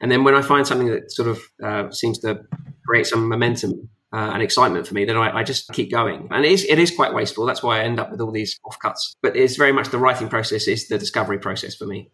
and 0.01 0.11
then 0.11 0.23
when 0.23 0.35
I 0.35 0.41
find 0.41 0.65
something 0.65 0.87
that 0.87 1.11
sort 1.11 1.29
of 1.29 1.41
uh, 1.63 1.91
seems 1.91 2.19
to 2.19 2.41
create 2.85 3.05
some 3.05 3.29
momentum 3.29 3.89
uh, 4.13 4.31
and 4.33 4.41
excitement 4.41 4.87
for 4.87 4.93
me, 4.95 5.05
then 5.05 5.15
I, 5.15 5.37
I, 5.37 5.43
just 5.43 5.71
keep 5.71 5.91
going. 5.91 6.27
And 6.31 6.43
it 6.43 6.51
is, 6.51 6.65
it 6.65 6.79
is 6.79 6.91
quite 6.93 7.13
wasteful. 7.13 7.45
That's 7.45 7.63
why 7.63 7.79
I 7.79 7.83
end 7.83 7.99
up 7.99 8.11
with 8.11 8.19
all 8.19 8.31
these 8.31 8.59
offcuts. 8.65 9.15
But 9.21 9.37
it's 9.37 9.55
very 9.55 9.71
much 9.71 9.89
the 9.89 9.99
writing 9.99 10.27
process 10.27 10.67
is 10.67 10.89
the 10.89 10.97
discovery 10.97 11.39
process 11.39 11.75
for 11.75 11.85
me. 11.85 12.09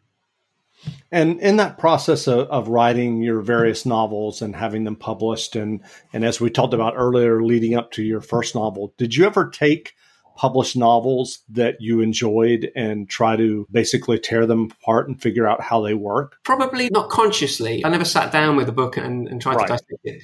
And 1.11 1.39
in 1.39 1.57
that 1.57 1.77
process 1.77 2.27
of, 2.27 2.47
of, 2.49 2.67
writing 2.67 3.21
your 3.21 3.41
various 3.41 3.85
novels 3.85 4.41
and 4.41 4.55
having 4.55 4.83
them 4.83 4.95
published, 4.95 5.55
and 5.55 5.81
and 6.13 6.23
as 6.23 6.39
we 6.39 6.49
talked 6.49 6.73
about 6.73 6.93
earlier, 6.95 7.41
leading 7.41 7.75
up 7.75 7.91
to 7.93 8.03
your 8.03 8.21
first 8.21 8.55
novel, 8.55 8.93
did 8.97 9.15
you 9.15 9.25
ever 9.25 9.49
take 9.49 9.93
published 10.35 10.77
novels 10.77 11.39
that 11.49 11.81
you 11.81 11.99
enjoyed 11.99 12.71
and 12.75 13.09
try 13.09 13.35
to 13.35 13.67
basically 13.71 14.19
tear 14.19 14.45
them 14.45 14.69
apart 14.79 15.07
and 15.07 15.21
figure 15.21 15.47
out 15.47 15.61
how 15.61 15.81
they 15.81 15.93
work? 15.93 16.37
Probably 16.43 16.89
not 16.91 17.09
consciously. 17.09 17.83
I 17.83 17.89
never 17.89 18.05
sat 18.05 18.31
down 18.31 18.55
with 18.55 18.69
a 18.69 18.73
book 18.73 18.97
and, 18.97 19.27
and 19.27 19.41
tried 19.41 19.55
right. 19.55 19.67
to 19.67 19.73
dissect 19.73 20.01
it. 20.03 20.23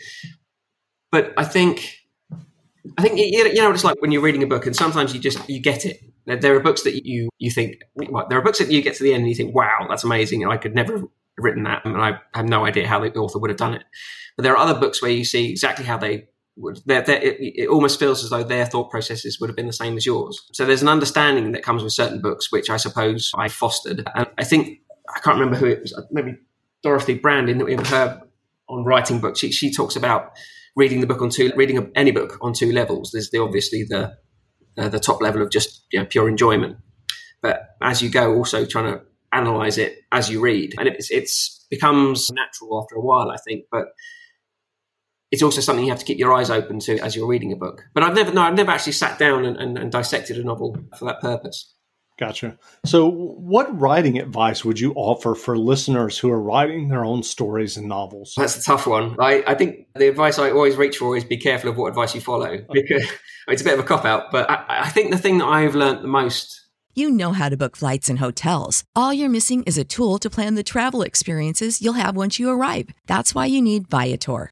But 1.11 1.33
I 1.37 1.45
think 1.45 2.02
I 2.97 3.01
think 3.01 3.17
you 3.17 3.53
know 3.55 3.71
it's 3.71 3.83
like 3.83 4.01
when 4.01 4.11
you're 4.11 4.21
reading 4.21 4.43
a 4.43 4.47
book, 4.47 4.65
and 4.65 4.75
sometimes 4.75 5.13
you 5.13 5.19
just 5.19 5.47
you 5.49 5.61
get 5.61 5.85
it. 5.85 6.01
There 6.25 6.55
are 6.55 6.59
books 6.59 6.83
that 6.83 7.05
you 7.05 7.29
you 7.37 7.51
think 7.51 7.81
well, 7.95 8.25
there 8.29 8.37
are 8.37 8.41
books 8.41 8.59
that 8.59 8.71
you 8.71 8.81
get 8.81 8.95
to 8.95 9.03
the 9.03 9.13
end 9.13 9.21
and 9.21 9.29
you 9.29 9.35
think, 9.35 9.55
wow, 9.55 9.85
that's 9.89 10.03
amazing, 10.03 10.43
and 10.43 10.51
I 10.51 10.57
could 10.57 10.75
never 10.75 10.93
have 10.97 11.07
written 11.37 11.63
that, 11.63 11.85
and 11.85 11.97
I 11.97 12.19
have 12.33 12.45
no 12.45 12.65
idea 12.65 12.87
how 12.87 12.99
the 12.99 13.13
author 13.13 13.39
would 13.39 13.49
have 13.49 13.57
done 13.57 13.73
it. 13.73 13.83
But 14.35 14.43
there 14.43 14.53
are 14.53 14.57
other 14.57 14.79
books 14.79 15.01
where 15.01 15.11
you 15.11 15.23
see 15.25 15.49
exactly 15.49 15.85
how 15.85 15.97
they 15.97 16.27
would 16.55 16.79
they're, 16.85 17.01
they're, 17.01 17.21
it, 17.21 17.37
it, 17.39 17.67
almost 17.67 17.99
feels 17.99 18.23
as 18.23 18.29
though 18.29 18.43
their 18.43 18.65
thought 18.65 18.91
processes 18.91 19.39
would 19.39 19.49
have 19.49 19.55
been 19.55 19.67
the 19.67 19.73
same 19.73 19.97
as 19.97 20.05
yours. 20.05 20.39
So 20.53 20.65
there's 20.65 20.81
an 20.81 20.87
understanding 20.87 21.51
that 21.53 21.63
comes 21.63 21.83
with 21.83 21.93
certain 21.93 22.21
books, 22.21 22.51
which 22.51 22.69
I 22.69 22.77
suppose 22.77 23.31
I 23.35 23.47
fostered. 23.47 24.07
And 24.13 24.27
I 24.37 24.43
think 24.43 24.79
I 25.15 25.19
can't 25.19 25.39
remember 25.39 25.57
who 25.57 25.67
it 25.67 25.81
was. 25.81 25.99
Maybe 26.11 26.37
Dorothy 26.83 27.15
Brande 27.15 27.49
in, 27.49 27.67
in 27.67 27.83
her 27.85 28.21
on 28.69 28.83
writing 28.83 29.19
books. 29.19 29.39
She, 29.39 29.51
she 29.51 29.71
talks 29.71 29.95
about 29.95 30.33
reading 30.75 31.01
the 31.01 31.07
book 31.07 31.21
on 31.21 31.29
two, 31.29 31.51
reading 31.55 31.91
any 31.95 32.11
book 32.11 32.37
on 32.41 32.53
two 32.53 32.71
levels. 32.71 33.11
There's 33.11 33.29
the 33.29 33.39
obviously 33.39 33.83
the 33.83 34.17
uh, 34.77 34.89
the 34.89 34.99
top 34.99 35.21
level 35.21 35.41
of 35.41 35.51
just 35.51 35.85
you 35.91 35.99
know, 35.99 36.05
pure 36.05 36.27
enjoyment, 36.27 36.77
but 37.41 37.75
as 37.81 38.01
you 38.01 38.09
go, 38.09 38.33
also 38.35 38.65
trying 38.65 38.91
to 38.93 39.01
analyze 39.31 39.77
it 39.77 39.99
as 40.11 40.29
you 40.29 40.41
read, 40.41 40.75
and 40.77 40.87
it's 40.87 41.11
it's 41.11 41.65
becomes 41.69 42.31
natural 42.31 42.81
after 42.81 42.95
a 42.95 43.01
while, 43.01 43.29
I 43.31 43.37
think. 43.37 43.65
But 43.71 43.87
it's 45.31 45.41
also 45.41 45.61
something 45.61 45.83
you 45.83 45.91
have 45.91 45.99
to 45.99 46.05
keep 46.05 46.19
your 46.19 46.31
eyes 46.31 46.51
open 46.51 46.79
to 46.79 46.99
as 46.99 47.15
you're 47.15 47.27
reading 47.27 47.51
a 47.51 47.55
book. 47.55 47.83
But 47.95 48.03
I've 48.03 48.13
never, 48.13 48.31
no, 48.31 48.43
I've 48.43 48.53
never 48.53 48.69
actually 48.69 48.93
sat 48.93 49.17
down 49.17 49.45
and, 49.45 49.57
and, 49.57 49.79
and 49.79 49.91
dissected 49.91 50.37
a 50.37 50.43
novel 50.43 50.77
for 50.99 51.05
that 51.05 51.21
purpose. 51.21 51.73
Gotcha. 52.19 52.57
So, 52.85 53.09
what 53.09 53.79
writing 53.79 54.19
advice 54.19 54.63
would 54.63 54.79
you 54.79 54.93
offer 54.93 55.33
for 55.33 55.57
listeners 55.57 56.17
who 56.17 56.29
are 56.29 56.39
writing 56.39 56.89
their 56.89 57.03
own 57.03 57.23
stories 57.23 57.75
and 57.75 57.87
novels? 57.87 58.33
That's 58.37 58.55
a 58.57 58.61
tough 58.61 58.85
one. 58.85 59.15
I, 59.19 59.43
I 59.47 59.55
think 59.55 59.87
the 59.95 60.09
advice 60.09 60.37
I 60.37 60.51
always 60.51 60.75
reach 60.75 60.97
for 60.97 61.17
is 61.17 61.23
be 61.23 61.37
careful 61.37 61.71
of 61.71 61.77
what 61.77 61.87
advice 61.87 62.13
you 62.13 62.21
follow 62.21 62.59
because 62.71 63.07
it's 63.47 63.61
a 63.61 63.65
bit 63.65 63.73
of 63.73 63.79
a 63.79 63.83
cop 63.83 64.05
out. 64.05 64.31
But 64.31 64.49
I, 64.49 64.65
I 64.67 64.89
think 64.89 65.11
the 65.11 65.17
thing 65.17 65.39
that 65.39 65.45
I've 65.45 65.75
learned 65.75 66.03
the 66.03 66.07
most 66.07 66.63
you 66.95 67.09
know 67.09 67.31
how 67.31 67.49
to 67.49 67.57
book 67.57 67.75
flights 67.75 68.07
and 68.07 68.19
hotels. 68.19 68.83
All 68.95 69.11
you're 69.11 69.27
missing 69.27 69.63
is 69.63 69.79
a 69.79 69.83
tool 69.83 70.19
to 70.19 70.29
plan 70.29 70.53
the 70.53 70.63
travel 70.63 71.01
experiences 71.01 71.81
you'll 71.81 71.93
have 71.93 72.15
once 72.15 72.37
you 72.37 72.51
arrive. 72.51 72.89
That's 73.07 73.33
why 73.33 73.47
you 73.47 73.63
need 73.63 73.89
Viator. 73.89 74.51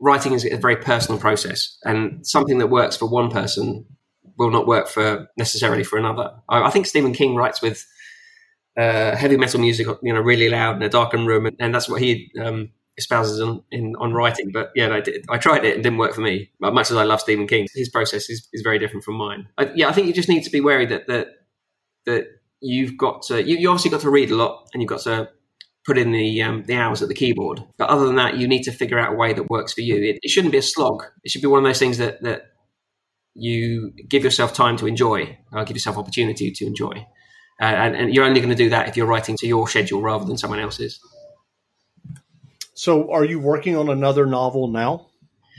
writing 0.00 0.32
is 0.32 0.44
a 0.44 0.56
very 0.56 0.76
personal 0.76 1.20
process, 1.20 1.78
and 1.84 2.26
something 2.26 2.58
that 2.58 2.68
works 2.68 2.96
for 2.96 3.06
one 3.06 3.30
person 3.30 3.84
will 4.38 4.50
not 4.50 4.66
work 4.66 4.88
for 4.88 5.28
necessarily 5.36 5.84
for 5.84 5.98
another. 5.98 6.30
I, 6.48 6.64
I 6.64 6.70
think 6.70 6.86
Stephen 6.86 7.12
King 7.12 7.34
writes 7.34 7.62
with 7.62 7.86
uh, 8.76 9.16
heavy 9.16 9.36
metal 9.36 9.60
music, 9.60 9.86
you 10.02 10.12
know, 10.12 10.20
really 10.20 10.48
loud 10.48 10.76
in 10.76 10.82
a 10.82 10.88
darkened 10.88 11.26
room, 11.26 11.46
and, 11.46 11.56
and 11.58 11.74
that's 11.74 11.88
what 11.88 12.02
he 12.02 12.30
um, 12.42 12.70
espouses 12.98 13.40
on 13.40 13.62
in, 13.70 13.94
on 13.96 14.12
writing. 14.12 14.50
But 14.52 14.70
yeah, 14.74 14.92
I, 14.92 15.00
did, 15.00 15.24
I 15.30 15.38
tried 15.38 15.64
it 15.64 15.74
and 15.74 15.82
didn't 15.82 15.98
work 15.98 16.14
for 16.14 16.20
me. 16.20 16.50
But 16.60 16.74
much 16.74 16.90
as 16.90 16.96
I 16.96 17.04
love 17.04 17.20
Stephen 17.20 17.46
King, 17.46 17.66
his 17.74 17.88
process 17.88 18.28
is, 18.28 18.48
is 18.52 18.62
very 18.62 18.78
different 18.78 19.04
from 19.04 19.14
mine. 19.14 19.48
I, 19.58 19.70
yeah, 19.74 19.88
I 19.88 19.92
think 19.92 20.06
you 20.06 20.12
just 20.12 20.28
need 20.28 20.44
to 20.44 20.50
be 20.50 20.60
wary 20.60 20.86
that 20.86 21.06
that 21.08 21.28
that 22.04 22.26
you've 22.60 22.96
got 22.96 23.22
to 23.22 23.42
you, 23.42 23.56
you 23.56 23.70
obviously 23.70 23.90
got 23.90 24.00
to 24.00 24.10
read 24.10 24.30
a 24.30 24.36
lot 24.36 24.68
and 24.72 24.82
you've 24.82 24.88
got 24.88 25.00
to 25.00 25.28
put 25.86 25.96
in 25.96 26.10
the 26.10 26.42
um, 26.42 26.64
the 26.66 26.74
hours 26.74 27.00
at 27.00 27.08
the 27.08 27.14
keyboard. 27.14 27.62
But 27.78 27.88
other 27.88 28.06
than 28.06 28.16
that, 28.16 28.36
you 28.36 28.48
need 28.48 28.64
to 28.64 28.72
figure 28.72 28.98
out 28.98 29.14
a 29.14 29.16
way 29.16 29.32
that 29.32 29.48
works 29.48 29.72
for 29.72 29.82
you. 29.82 29.96
It, 29.96 30.18
it 30.22 30.28
shouldn't 30.30 30.52
be 30.52 30.58
a 30.58 30.62
slog. 30.62 31.04
It 31.22 31.30
should 31.30 31.42
be 31.42 31.48
one 31.48 31.64
of 31.64 31.64
those 31.64 31.78
things 31.78 31.98
that 31.98 32.22
that 32.22 32.42
you 33.34 33.92
give 34.08 34.24
yourself 34.24 34.52
time 34.52 34.76
to 34.78 34.86
enjoy, 34.86 35.38
or 35.52 35.64
give 35.64 35.76
yourself 35.76 35.98
opportunity 35.98 36.50
to 36.50 36.66
enjoy. 36.66 37.06
Uh, 37.60 37.64
and, 37.64 37.96
and, 37.96 38.14
you're 38.14 38.24
only 38.24 38.40
going 38.40 38.50
to 38.50 38.56
do 38.56 38.68
that 38.68 38.86
if 38.86 38.96
you're 38.98 39.06
writing 39.06 39.34
to 39.34 39.46
your 39.46 39.66
schedule 39.66 40.02
rather 40.02 40.26
than 40.26 40.36
someone 40.36 40.60
else's. 40.60 41.00
So, 42.74 43.10
are 43.10 43.24
you 43.24 43.40
working 43.40 43.76
on 43.76 43.88
another 43.88 44.26
novel 44.26 44.68
now? 44.68 45.06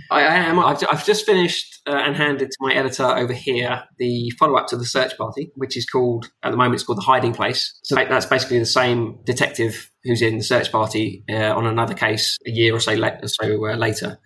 I, 0.09 0.21
I 0.21 0.35
am. 0.35 0.59
I've, 0.59 0.83
I've, 0.91 1.05
just 1.05 1.25
finished 1.25 1.81
uh, 1.87 1.95
and 1.95 2.15
handed 2.15 2.51
to 2.51 2.57
my 2.59 2.73
editor 2.73 3.05
over 3.05 3.33
here 3.33 3.83
the 3.97 4.31
follow 4.39 4.55
up 4.55 4.67
to 4.67 4.77
the 4.77 4.85
search 4.85 5.17
party, 5.17 5.51
which 5.55 5.77
is 5.77 5.85
called 5.85 6.29
at 6.43 6.51
the 6.51 6.57
moment 6.57 6.75
it's 6.75 6.83
called 6.83 6.97
the 6.97 7.03
hiding 7.03 7.33
place. 7.33 7.79
So 7.83 7.95
that's 7.95 8.25
basically 8.25 8.59
the 8.59 8.65
same 8.65 9.19
detective 9.25 9.91
who's 10.03 10.21
in 10.21 10.37
the 10.37 10.43
search 10.43 10.71
party 10.71 11.23
uh, 11.29 11.55
on 11.55 11.65
another 11.65 11.93
case 11.93 12.37
a 12.45 12.51
year 12.51 12.75
or 12.75 12.79
so, 12.79 12.93
la- 12.93 13.25
so 13.25 13.65
uh, 13.65 13.75
later. 13.75 14.19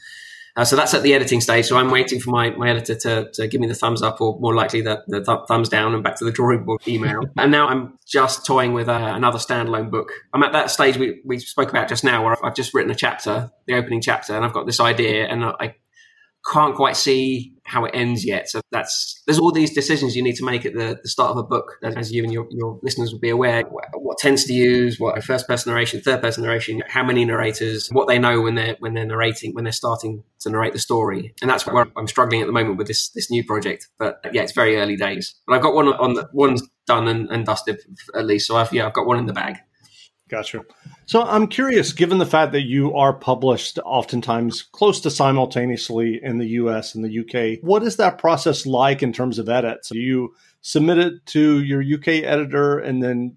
Uh, 0.57 0.65
so 0.65 0.75
that's 0.75 0.93
at 0.93 1.01
the 1.03 1.13
editing 1.13 1.39
stage. 1.41 1.65
So 1.65 1.77
I'm 1.77 1.91
waiting 1.91 2.19
for 2.19 2.29
my, 2.29 2.49
my 2.51 2.69
editor 2.69 2.95
to, 2.95 3.31
to 3.33 3.47
give 3.47 3.61
me 3.61 3.67
the 3.67 3.75
thumbs 3.75 4.01
up 4.01 4.19
or 4.19 4.39
more 4.39 4.53
likely 4.53 4.81
the, 4.81 5.03
the 5.07 5.23
th- 5.23 5.47
thumbs 5.47 5.69
down 5.69 5.93
and 5.93 6.03
back 6.03 6.17
to 6.17 6.25
the 6.25 6.31
drawing 6.31 6.65
board 6.65 6.81
email. 6.87 7.21
and 7.37 7.51
now 7.51 7.67
I'm 7.67 7.97
just 8.05 8.45
toying 8.45 8.73
with 8.73 8.89
uh, 8.89 9.13
another 9.15 9.37
standalone 9.37 9.89
book. 9.89 10.11
I'm 10.33 10.43
at 10.43 10.51
that 10.51 10.69
stage 10.69 10.97
we, 10.97 11.21
we 11.25 11.39
spoke 11.39 11.69
about 11.69 11.87
just 11.87 12.03
now 12.03 12.23
where 12.23 12.33
I've, 12.33 12.43
I've 12.43 12.55
just 12.55 12.73
written 12.73 12.91
a 12.91 12.95
chapter, 12.95 13.51
the 13.67 13.75
opening 13.75 14.01
chapter, 14.01 14.35
and 14.35 14.43
I've 14.43 14.53
got 14.53 14.65
this 14.65 14.79
idea 14.79 15.25
and 15.25 15.45
I 15.45 15.75
can't 16.51 16.75
quite 16.75 16.97
see 16.97 17.53
how 17.71 17.85
it 17.85 17.91
ends 17.93 18.25
yet. 18.25 18.49
So 18.49 18.59
that's 18.71 19.21
there's 19.25 19.39
all 19.39 19.51
these 19.51 19.73
decisions 19.73 20.15
you 20.15 20.21
need 20.21 20.35
to 20.35 20.45
make 20.45 20.65
at 20.65 20.73
the, 20.73 20.99
the 21.01 21.07
start 21.07 21.31
of 21.31 21.37
a 21.37 21.43
book, 21.43 21.77
as 21.81 22.11
you 22.11 22.23
and 22.23 22.33
your, 22.33 22.45
your 22.51 22.79
listeners 22.83 23.13
will 23.13 23.19
be 23.19 23.29
aware. 23.29 23.63
What 23.93 24.17
tense 24.17 24.43
to 24.45 24.53
use, 24.53 24.99
what 24.99 25.23
first 25.23 25.47
person 25.47 25.71
narration, 25.71 26.01
third 26.01 26.21
person 26.21 26.43
narration, 26.43 26.83
how 26.89 27.03
many 27.03 27.23
narrators, 27.23 27.87
what 27.89 28.07
they 28.09 28.19
know 28.19 28.41
when 28.41 28.55
they're 28.55 28.75
when 28.79 28.93
they're 28.93 29.05
narrating, 29.05 29.53
when 29.53 29.63
they're 29.63 29.71
starting 29.71 30.23
to 30.41 30.49
narrate 30.49 30.73
the 30.73 30.79
story, 30.79 31.33
and 31.41 31.49
that's 31.49 31.65
where 31.65 31.87
I'm 31.95 32.07
struggling 32.07 32.41
at 32.41 32.47
the 32.47 32.53
moment 32.53 32.77
with 32.77 32.87
this 32.87 33.09
this 33.09 33.31
new 33.31 33.43
project. 33.45 33.87
But 33.97 34.19
yeah, 34.33 34.41
it's 34.41 34.53
very 34.53 34.75
early 34.75 34.97
days. 34.97 35.35
But 35.47 35.55
I've 35.55 35.61
got 35.61 35.73
one 35.73 35.87
on 35.87 36.13
the 36.15 36.29
one's 36.33 36.61
done 36.85 37.07
and, 37.07 37.29
and 37.29 37.45
dusted 37.45 37.79
at 38.13 38.25
least. 38.25 38.47
So 38.47 38.57
I've 38.57 38.73
yeah 38.73 38.85
I've 38.85 38.93
got 38.93 39.05
one 39.05 39.17
in 39.17 39.27
the 39.27 39.33
bag. 39.33 39.57
Gotcha. 40.31 40.63
So 41.07 41.23
I'm 41.23 41.45
curious, 41.45 41.91
given 41.91 42.17
the 42.17 42.25
fact 42.25 42.53
that 42.53 42.61
you 42.61 42.95
are 42.95 43.11
published 43.11 43.77
oftentimes 43.83 44.61
close 44.61 45.01
to 45.01 45.11
simultaneously 45.11 46.21
in 46.23 46.37
the 46.37 46.47
US 46.47 46.95
and 46.95 47.03
the 47.03 47.19
UK, 47.19 47.61
what 47.61 47.83
is 47.83 47.97
that 47.97 48.17
process 48.17 48.65
like 48.65 49.03
in 49.03 49.11
terms 49.11 49.39
of 49.39 49.49
edits? 49.49 49.89
Do 49.89 49.99
you 49.99 50.33
submit 50.61 50.99
it 50.99 51.25
to 51.27 51.61
your 51.61 51.83
UK 51.83 52.23
editor 52.23 52.79
and 52.79 53.03
then 53.03 53.35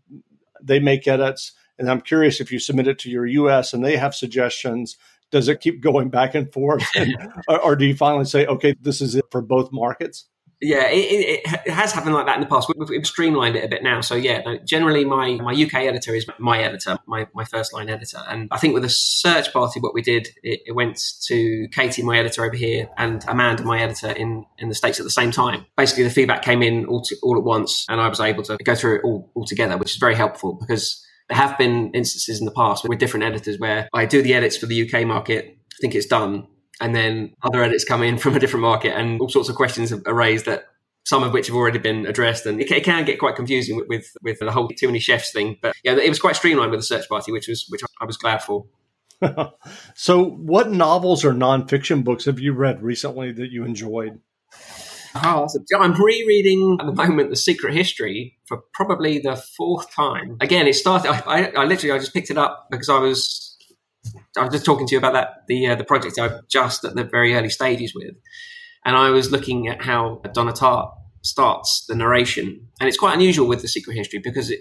they 0.62 0.78
make 0.78 1.08
edits? 1.08 1.50
And 1.80 1.90
I'm 1.90 2.00
curious 2.00 2.40
if 2.40 2.52
you 2.52 2.60
submit 2.60 2.86
it 2.86 3.00
to 3.00 3.10
your 3.10 3.26
US 3.26 3.72
and 3.72 3.84
they 3.84 3.96
have 3.96 4.14
suggestions, 4.14 4.96
does 5.32 5.48
it 5.48 5.60
keep 5.60 5.80
going 5.80 6.10
back 6.10 6.36
and 6.36 6.52
forth? 6.52 6.84
Or, 7.48 7.58
or 7.58 7.76
do 7.76 7.86
you 7.86 7.96
finally 7.96 8.24
say, 8.24 8.46
okay, 8.46 8.76
this 8.80 9.00
is 9.00 9.16
it 9.16 9.24
for 9.32 9.42
both 9.42 9.72
markets? 9.72 10.26
Yeah, 10.60 10.88
it, 10.88 10.96
it, 10.96 11.40
it, 11.66 11.70
has 11.72 11.92
happened 11.92 12.14
like 12.14 12.26
that 12.26 12.36
in 12.36 12.40
the 12.40 12.46
past. 12.46 12.72
We've, 12.74 12.88
we've 12.88 13.06
streamlined 13.06 13.56
it 13.56 13.64
a 13.64 13.68
bit 13.68 13.82
now. 13.82 14.00
So 14.00 14.14
yeah, 14.14 14.56
generally 14.64 15.04
my, 15.04 15.36
my 15.36 15.52
UK 15.52 15.74
editor 15.74 16.14
is 16.14 16.26
my 16.38 16.62
editor, 16.62 16.98
my, 17.06 17.26
my 17.34 17.44
first 17.44 17.72
line 17.72 17.88
editor. 17.88 18.18
And 18.28 18.48
I 18.50 18.58
think 18.58 18.74
with 18.74 18.82
the 18.82 18.88
search 18.88 19.52
party, 19.52 19.80
what 19.80 19.94
we 19.94 20.02
did, 20.02 20.28
it, 20.42 20.60
it 20.66 20.72
went 20.72 21.00
to 21.26 21.68
Katie, 21.72 22.02
my 22.02 22.18
editor 22.18 22.44
over 22.44 22.56
here, 22.56 22.88
and 22.96 23.24
Amanda, 23.28 23.64
my 23.64 23.80
editor 23.80 24.10
in, 24.10 24.46
in 24.58 24.68
the 24.68 24.74
States 24.74 24.98
at 24.98 25.04
the 25.04 25.10
same 25.10 25.30
time. 25.30 25.66
Basically, 25.76 26.04
the 26.04 26.10
feedback 26.10 26.42
came 26.42 26.62
in 26.62 26.86
all, 26.86 27.02
to, 27.02 27.16
all 27.22 27.36
at 27.36 27.44
once 27.44 27.84
and 27.88 28.00
I 28.00 28.08
was 28.08 28.20
able 28.20 28.42
to 28.44 28.56
go 28.64 28.74
through 28.74 28.96
it 28.96 29.04
all, 29.04 29.30
all 29.34 29.44
together, 29.44 29.76
which 29.76 29.92
is 29.92 29.98
very 29.98 30.14
helpful 30.14 30.54
because 30.54 31.04
there 31.28 31.36
have 31.36 31.56
been 31.58 31.90
instances 31.94 32.38
in 32.38 32.44
the 32.44 32.52
past 32.52 32.88
with 32.88 32.98
different 32.98 33.24
editors 33.24 33.58
where 33.58 33.88
I 33.92 34.06
do 34.06 34.22
the 34.22 34.34
edits 34.34 34.56
for 34.56 34.66
the 34.66 34.88
UK 34.88 35.06
market, 35.06 35.44
I 35.46 35.76
think 35.80 35.94
it's 35.94 36.06
done, 36.06 36.46
and 36.80 36.94
then 36.94 37.34
other 37.42 37.62
edits 37.62 37.84
come 37.84 38.02
in 38.02 38.18
from 38.18 38.36
a 38.36 38.38
different 38.38 38.62
market 38.62 38.96
and 38.96 39.20
all 39.20 39.28
sorts 39.28 39.48
of 39.48 39.56
questions 39.56 39.92
are 39.92 40.14
raised 40.14 40.46
that 40.46 40.66
some 41.04 41.22
of 41.22 41.34
which 41.34 41.48
have 41.48 41.56
already 41.56 41.78
been 41.78 42.06
addressed 42.06 42.46
and 42.46 42.60
it, 42.60 42.84
can 42.84 43.04
get 43.04 43.18
quite 43.18 43.36
confusing 43.36 43.76
with, 43.76 43.88
with, 43.88 44.16
with 44.22 44.38
the 44.38 44.50
whole 44.50 44.68
too 44.68 44.86
many 44.86 44.98
chefs 44.98 45.32
thing 45.32 45.58
but 45.60 45.74
yeah 45.84 45.94
it 45.94 46.08
was 46.08 46.18
quite 46.18 46.36
streamlined 46.36 46.70
with 46.70 46.80
the 46.80 46.84
search 46.84 47.08
party 47.08 47.32
which 47.32 47.48
was 47.48 47.66
which 47.68 47.82
i 48.00 48.04
was 48.04 48.16
glad 48.16 48.42
for 48.42 48.66
so 49.94 50.24
what 50.24 50.70
novels 50.70 51.24
or 51.24 51.32
nonfiction 51.32 52.02
books 52.02 52.24
have 52.24 52.38
you 52.40 52.52
read 52.52 52.82
recently 52.82 53.32
that 53.32 53.50
you 53.50 53.64
enjoyed 53.64 54.20
Oh, 55.16 55.46
I'm 55.78 55.92
rereading 55.92 56.78
at 56.80 56.86
the 56.86 56.92
moment 56.92 57.30
The 57.30 57.36
Secret 57.36 57.72
History 57.72 58.36
for 58.46 58.64
probably 58.72 59.20
the 59.20 59.36
fourth 59.36 59.94
time. 59.94 60.36
Again, 60.40 60.66
it 60.66 60.74
started. 60.74 61.08
I, 61.08 61.20
I, 61.26 61.52
I 61.56 61.64
literally 61.66 61.92
I 61.92 61.98
just 61.98 62.12
picked 62.12 62.30
it 62.30 62.38
up 62.38 62.66
because 62.68 62.88
I 62.88 62.98
was 62.98 63.53
I 64.36 64.42
was 64.42 64.52
just 64.52 64.64
talking 64.64 64.86
to 64.86 64.94
you 64.94 64.98
about 64.98 65.12
that 65.14 65.28
the 65.48 65.68
uh, 65.68 65.74
the 65.74 65.84
project 65.84 66.18
I'm 66.18 66.40
just 66.48 66.84
at 66.84 66.94
the 66.94 67.04
very 67.04 67.34
early 67.34 67.50
stages 67.50 67.94
with, 67.94 68.14
and 68.84 68.96
I 68.96 69.10
was 69.10 69.30
looking 69.30 69.68
at 69.68 69.82
how 69.82 70.20
Donna 70.32 70.52
Tartt 70.52 70.90
starts 71.22 71.84
the 71.86 71.94
narration, 71.94 72.68
and 72.80 72.88
it's 72.88 72.98
quite 72.98 73.14
unusual 73.14 73.46
with 73.46 73.62
the 73.62 73.68
secret 73.68 73.96
history 73.96 74.20
because 74.22 74.50
it, 74.50 74.60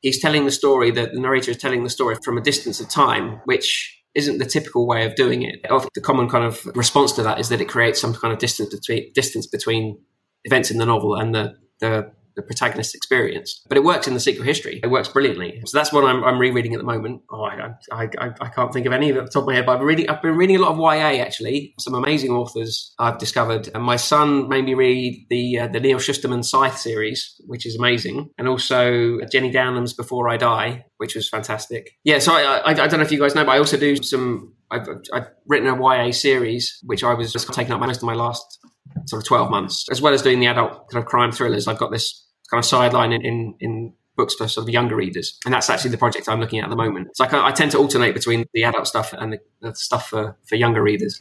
he's 0.00 0.20
telling 0.20 0.44
the 0.44 0.50
story 0.50 0.90
that 0.92 1.12
the 1.12 1.20
narrator 1.20 1.50
is 1.50 1.56
telling 1.56 1.84
the 1.84 1.90
story 1.90 2.16
from 2.22 2.38
a 2.38 2.42
distance 2.42 2.80
of 2.80 2.88
time, 2.88 3.40
which 3.44 3.94
isn't 4.14 4.38
the 4.38 4.46
typical 4.46 4.86
way 4.86 5.04
of 5.04 5.14
doing 5.14 5.42
it. 5.42 5.62
The 5.94 6.00
common 6.00 6.28
kind 6.28 6.44
of 6.44 6.64
response 6.74 7.12
to 7.12 7.22
that 7.22 7.38
is 7.38 7.48
that 7.50 7.60
it 7.60 7.68
creates 7.68 8.00
some 8.00 8.14
kind 8.14 8.32
of 8.32 8.38
distance 8.38 8.74
between 8.74 9.12
distance 9.12 9.46
between 9.46 9.98
events 10.44 10.70
in 10.70 10.78
the 10.78 10.86
novel 10.86 11.14
and 11.14 11.34
the 11.34 11.56
the 11.80 12.10
the 12.38 12.42
protagonist 12.42 12.94
experience. 12.94 13.60
But 13.68 13.76
it 13.76 13.84
works 13.84 14.06
in 14.06 14.14
the 14.14 14.20
secret 14.20 14.46
history. 14.46 14.80
It 14.82 14.86
works 14.86 15.08
brilliantly. 15.08 15.60
So 15.66 15.76
that's 15.76 15.92
what 15.92 16.04
I'm, 16.04 16.22
I'm 16.24 16.38
rereading 16.38 16.72
at 16.72 16.78
the 16.78 16.86
moment. 16.86 17.22
Oh, 17.30 17.42
I, 17.42 17.74
I, 17.92 18.08
I, 18.18 18.30
I, 18.40 18.48
can't 18.48 18.72
think 18.72 18.86
of 18.86 18.92
any 18.92 19.10
of 19.10 19.16
it 19.16 19.20
off 19.20 19.26
the 19.26 19.32
top 19.32 19.42
of 19.42 19.48
my 19.48 19.56
head, 19.56 19.66
but 19.66 19.76
I've, 19.76 19.82
reading, 19.82 20.08
I've 20.08 20.22
been 20.22 20.36
reading 20.36 20.56
a 20.56 20.60
lot 20.60 20.72
of 20.72 20.78
YA 20.78 21.20
actually. 21.22 21.74
Some 21.80 21.94
amazing 21.94 22.30
authors 22.30 22.94
I've 22.98 23.18
discovered. 23.18 23.68
And 23.74 23.82
my 23.82 23.96
son 23.96 24.48
made 24.48 24.64
me 24.64 24.74
read 24.74 25.26
the 25.30 25.58
uh, 25.58 25.68
the 25.68 25.80
Neal 25.80 25.98
Shusterman 25.98 26.44
Scythe 26.44 26.78
series, 26.78 27.34
which 27.46 27.66
is 27.66 27.76
amazing, 27.76 28.30
and 28.38 28.48
also 28.48 29.18
Jenny 29.30 29.50
Downham's 29.50 29.92
Before 29.92 30.28
I 30.28 30.36
Die, 30.36 30.84
which 30.98 31.14
was 31.14 31.28
fantastic. 31.28 31.90
Yeah, 32.04 32.20
so 32.20 32.32
I, 32.32 32.58
I, 32.58 32.70
I 32.70 32.74
don't 32.74 32.98
know 32.98 33.02
if 33.02 33.12
you 33.12 33.18
guys 33.18 33.34
know, 33.34 33.44
but 33.44 33.52
I 33.52 33.58
also 33.58 33.76
do 33.76 33.96
some. 33.96 34.54
I've, 34.70 34.86
I've 35.12 35.28
written 35.46 35.68
a 35.68 35.76
YA 35.80 36.12
series, 36.12 36.78
which 36.84 37.02
I 37.02 37.14
was 37.14 37.32
just 37.32 37.52
taking 37.52 37.72
up 37.72 37.80
most 37.80 37.98
of 37.98 38.02
my 38.02 38.14
last 38.14 38.58
sort 39.06 39.22
of 39.22 39.26
12 39.26 39.50
months, 39.50 39.86
as 39.90 40.02
well 40.02 40.12
as 40.12 40.22
doing 40.22 40.40
the 40.40 40.46
adult 40.46 40.90
kind 40.90 41.02
of 41.02 41.06
crime 41.06 41.32
thrillers. 41.32 41.66
I've 41.66 41.78
got 41.78 41.90
this 41.90 42.26
kind 42.50 42.58
of 42.58 42.64
sideline 42.64 43.12
in, 43.12 43.22
in, 43.22 43.54
in 43.60 43.92
books 44.16 44.34
for 44.34 44.48
sort 44.48 44.66
of 44.66 44.72
younger 44.72 44.96
readers. 44.96 45.38
And 45.44 45.54
that's 45.54 45.70
actually 45.70 45.90
the 45.90 45.98
project 45.98 46.28
I'm 46.28 46.40
looking 46.40 46.58
at 46.58 46.64
at 46.64 46.70
the 46.70 46.76
moment. 46.76 47.16
So 47.16 47.24
I, 47.24 47.48
I 47.48 47.52
tend 47.52 47.70
to 47.70 47.78
alternate 47.78 48.12
between 48.12 48.44
the 48.52 48.64
adult 48.64 48.86
stuff 48.86 49.14
and 49.14 49.32
the, 49.32 49.38
the, 49.60 49.74
stuff 49.74 50.08
for, 50.08 50.36
for 50.46 50.56
younger 50.56 50.82
readers. 50.82 51.18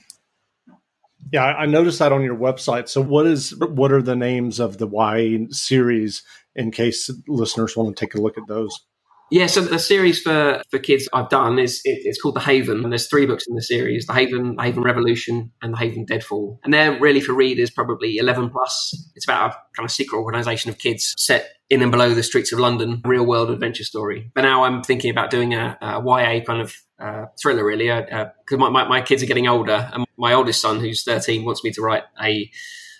Yeah, 1.31 1.45
I 1.45 1.65
noticed 1.65 1.99
that 1.99 2.11
on 2.11 2.23
your 2.23 2.35
website. 2.35 2.87
So 2.87 3.01
what 3.01 3.25
is 3.25 3.53
what 3.57 3.91
are 3.91 4.01
the 4.01 4.15
names 4.15 4.59
of 4.59 4.77
the 4.77 4.87
Y 4.87 5.47
series 5.49 6.23
in 6.55 6.71
case 6.71 7.09
listeners 7.27 7.75
want 7.75 7.95
to 7.95 8.05
take 8.05 8.15
a 8.15 8.21
look 8.21 8.37
at 8.37 8.47
those? 8.47 8.85
Yeah, 9.29 9.47
so 9.47 9.61
the 9.61 9.77
series 9.77 10.21
for, 10.21 10.61
for 10.71 10.79
kids 10.79 11.09
I've 11.11 11.29
done 11.29 11.59
is 11.59 11.81
it, 11.83 11.99
it's 12.05 12.21
called 12.21 12.35
The 12.35 12.41
Haven, 12.41 12.83
and 12.83 12.91
there's 12.93 13.07
three 13.07 13.25
books 13.25 13.45
in 13.45 13.55
the 13.55 13.61
series: 13.61 14.05
The 14.05 14.13
Haven, 14.13 14.55
The 14.55 14.63
Haven 14.63 14.83
Revolution, 14.83 15.51
and 15.61 15.73
The 15.73 15.77
Haven 15.77 16.05
Deadfall. 16.05 16.59
And 16.63 16.73
they're 16.73 16.97
really 16.97 17.19
for 17.19 17.33
readers 17.33 17.69
probably 17.69 18.17
11 18.17 18.49
plus. 18.49 19.11
It's 19.15 19.25
about 19.25 19.51
a 19.51 19.53
kind 19.75 19.85
of 19.85 19.91
secret 19.91 20.17
organisation 20.17 20.69
of 20.69 20.77
kids 20.77 21.13
set 21.17 21.49
in 21.69 21.81
and 21.81 21.91
below 21.91 22.13
the 22.13 22.23
streets 22.23 22.53
of 22.53 22.59
London, 22.59 23.01
real 23.03 23.25
world 23.25 23.51
adventure 23.51 23.83
story. 23.83 24.31
But 24.33 24.41
now 24.41 24.63
I'm 24.63 24.81
thinking 24.81 25.11
about 25.11 25.29
doing 25.29 25.53
a, 25.53 25.77
a 25.81 26.01
YA 26.01 26.45
kind 26.45 26.61
of 26.61 26.73
uh, 26.97 27.25
thriller, 27.41 27.65
really, 27.65 27.87
because 27.87 28.31
uh, 28.51 28.55
uh, 28.55 28.57
my, 28.57 28.69
my, 28.69 28.87
my 28.87 29.01
kids 29.01 29.21
are 29.21 29.27
getting 29.27 29.47
older, 29.47 29.89
and 29.91 30.05
my 30.17 30.33
oldest 30.33 30.61
son, 30.61 30.79
who's 30.79 31.03
13, 31.03 31.43
wants 31.43 31.63
me 31.63 31.71
to 31.71 31.81
write 31.81 32.03
a 32.21 32.49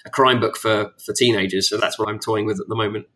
a 0.05 0.10
crime 0.10 0.39
book 0.39 0.57
for 0.57 0.91
for 1.05 1.13
teenagers. 1.13 1.69
So 1.69 1.77
that's 1.77 2.00
what 2.00 2.10
I'm 2.10 2.19
toying 2.19 2.46
with 2.46 2.60
at 2.60 2.67
the 2.67 2.75
moment. 2.75 3.07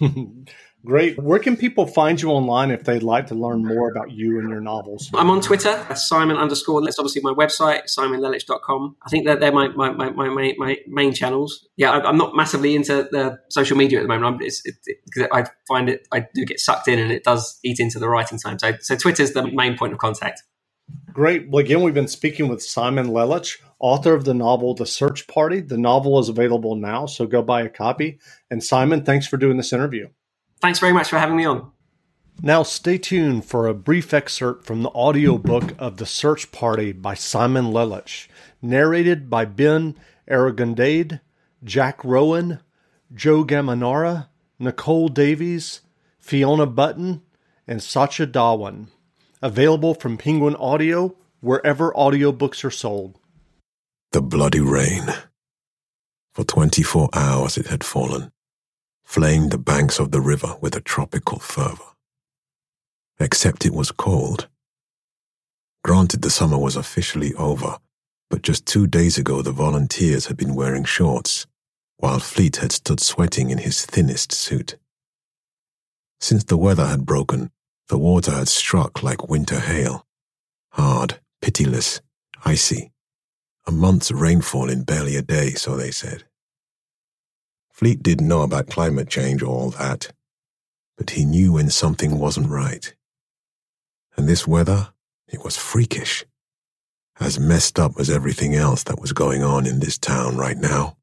Great. 0.84 1.16
Where 1.16 1.38
can 1.38 1.56
people 1.56 1.86
find 1.86 2.20
you 2.20 2.30
online 2.30 2.72
if 2.72 2.82
they'd 2.82 3.04
like 3.04 3.28
to 3.28 3.36
learn 3.36 3.64
more 3.64 3.88
about 3.88 4.10
you 4.10 4.40
and 4.40 4.48
your 4.48 4.60
novels? 4.60 5.08
I'm 5.14 5.30
on 5.30 5.40
Twitter, 5.40 5.70
uh, 5.88 5.94
Simon 5.94 6.36
underscore. 6.36 6.82
That's 6.82 6.98
obviously 6.98 7.22
my 7.22 7.32
website, 7.32 7.84
simonlelic.com. 7.84 8.96
I 9.06 9.08
think 9.08 9.26
that 9.26 9.38
they're 9.38 9.52
my, 9.52 9.68
my, 9.68 9.92
my, 9.92 10.10
my, 10.10 10.54
my 10.58 10.78
main 10.88 11.14
channels. 11.14 11.68
Yeah, 11.76 11.92
I, 11.92 12.08
am 12.08 12.16
not 12.16 12.34
massively 12.34 12.74
into 12.74 13.08
the 13.12 13.38
social 13.48 13.76
media 13.76 14.00
at 14.00 14.02
the 14.02 14.08
moment. 14.08 14.34
I'm, 14.34 14.42
it's, 14.42 14.60
it, 14.64 14.74
it, 15.14 15.28
I 15.32 15.44
find 15.68 15.88
it, 15.88 16.08
I 16.10 16.26
do 16.34 16.44
get 16.44 16.58
sucked 16.58 16.88
in 16.88 16.98
and 16.98 17.12
it 17.12 17.22
does 17.22 17.60
eat 17.62 17.78
into 17.78 18.00
the 18.00 18.08
writing 18.08 18.38
time. 18.38 18.58
So, 18.58 18.72
so 18.80 18.96
Twitter's 18.96 19.32
the 19.32 19.52
main 19.52 19.78
point 19.78 19.92
of 19.92 20.00
contact. 20.00 20.42
Great. 21.12 21.48
Well, 21.48 21.64
again, 21.64 21.82
we've 21.82 21.94
been 21.94 22.08
speaking 22.08 22.48
with 22.48 22.60
Simon 22.60 23.08
Lelic, 23.08 23.58
author 23.78 24.14
of 24.14 24.24
the 24.24 24.34
novel 24.34 24.74
The 24.74 24.86
Search 24.86 25.28
Party. 25.28 25.60
The 25.60 25.78
novel 25.78 26.18
is 26.18 26.28
available 26.28 26.74
now, 26.74 27.06
so 27.06 27.24
go 27.26 27.40
buy 27.40 27.62
a 27.62 27.68
copy. 27.68 28.18
And 28.50 28.64
Simon, 28.64 29.04
thanks 29.04 29.28
for 29.28 29.36
doing 29.36 29.58
this 29.58 29.72
interview. 29.72 30.08
Thanks 30.62 30.78
very 30.78 30.92
much 30.92 31.10
for 31.10 31.18
having 31.18 31.36
me 31.36 31.44
on. 31.44 31.72
Now, 32.40 32.62
stay 32.62 32.96
tuned 32.96 33.44
for 33.44 33.66
a 33.66 33.74
brief 33.74 34.14
excerpt 34.14 34.64
from 34.64 34.82
the 34.82 34.90
audiobook 34.90 35.74
of 35.78 35.96
The 35.96 36.06
Search 36.06 36.52
Party 36.52 36.92
by 36.92 37.14
Simon 37.14 37.66
Lelic, 37.66 38.28
narrated 38.62 39.28
by 39.28 39.44
Ben 39.44 39.96
Aragondade, 40.28 41.20
Jack 41.64 42.04
Rowan, 42.04 42.60
Joe 43.12 43.44
Gamanara, 43.44 44.28
Nicole 44.58 45.08
Davies, 45.08 45.80
Fiona 46.18 46.66
Button, 46.66 47.22
and 47.66 47.82
Sacha 47.82 48.26
Dhawan. 48.26 48.86
Available 49.42 49.94
from 49.94 50.16
Penguin 50.16 50.54
Audio 50.56 51.16
wherever 51.40 51.92
audiobooks 51.92 52.64
are 52.64 52.70
sold. 52.70 53.18
The 54.12 54.22
bloody 54.22 54.60
rain. 54.60 55.12
For 56.34 56.44
24 56.44 57.10
hours 57.12 57.58
it 57.58 57.66
had 57.66 57.84
fallen 57.84 58.31
flaying 59.04 59.48
the 59.48 59.58
banks 59.58 59.98
of 59.98 60.10
the 60.10 60.20
river 60.20 60.56
with 60.60 60.74
a 60.74 60.80
tropical 60.80 61.38
fervor. 61.38 61.92
Except 63.18 63.66
it 63.66 63.74
was 63.74 63.90
cold. 63.92 64.48
Granted, 65.84 66.22
the 66.22 66.30
summer 66.30 66.58
was 66.58 66.76
officially 66.76 67.34
over, 67.34 67.78
but 68.30 68.42
just 68.42 68.66
two 68.66 68.86
days 68.86 69.18
ago 69.18 69.42
the 69.42 69.52
volunteers 69.52 70.26
had 70.26 70.36
been 70.36 70.54
wearing 70.54 70.84
shorts, 70.84 71.46
while 71.96 72.18
Fleet 72.18 72.56
had 72.56 72.72
stood 72.72 73.00
sweating 73.00 73.50
in 73.50 73.58
his 73.58 73.84
thinnest 73.84 74.32
suit. 74.32 74.76
Since 76.20 76.44
the 76.44 76.56
weather 76.56 76.86
had 76.86 77.04
broken, 77.04 77.50
the 77.88 77.98
water 77.98 78.30
had 78.30 78.48
struck 78.48 79.02
like 79.02 79.28
winter 79.28 79.60
hail, 79.60 80.06
hard, 80.70 81.20
pitiless, 81.40 82.00
icy. 82.44 82.92
A 83.66 83.70
month's 83.70 84.10
rainfall 84.10 84.70
in 84.70 84.84
barely 84.84 85.16
a 85.16 85.22
day, 85.22 85.50
so 85.50 85.76
they 85.76 85.90
said. 85.90 86.24
Fleet 87.72 88.02
didn't 88.02 88.28
know 88.28 88.42
about 88.42 88.68
climate 88.68 89.08
change 89.08 89.42
or 89.42 89.46
all 89.46 89.70
that, 89.70 90.12
but 90.96 91.10
he 91.10 91.24
knew 91.24 91.54
when 91.54 91.70
something 91.70 92.18
wasn't 92.18 92.50
right. 92.50 92.94
And 94.16 94.28
this 94.28 94.46
weather, 94.46 94.92
it 95.26 95.42
was 95.42 95.56
freakish, 95.56 96.24
as 97.18 97.40
messed 97.40 97.78
up 97.78 97.92
as 97.98 98.10
everything 98.10 98.54
else 98.54 98.82
that 98.84 99.00
was 99.00 99.12
going 99.12 99.42
on 99.42 99.66
in 99.66 99.80
this 99.80 99.98
town 99.98 100.36
right 100.36 100.58
now. 100.58 100.98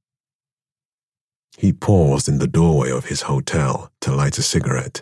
He 1.57 1.73
paused 1.73 2.29
in 2.29 2.37
the 2.37 2.47
doorway 2.47 2.91
of 2.91 3.05
his 3.05 3.23
hotel 3.23 3.91
to 4.01 4.15
light 4.15 4.37
a 4.37 4.43
cigarette, 4.43 5.01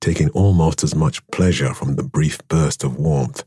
taking 0.00 0.28
almost 0.30 0.82
as 0.82 0.94
much 0.94 1.26
pleasure 1.28 1.72
from 1.72 1.94
the 1.94 2.02
brief 2.02 2.46
burst 2.48 2.82
of 2.82 2.96
warmth 2.96 3.44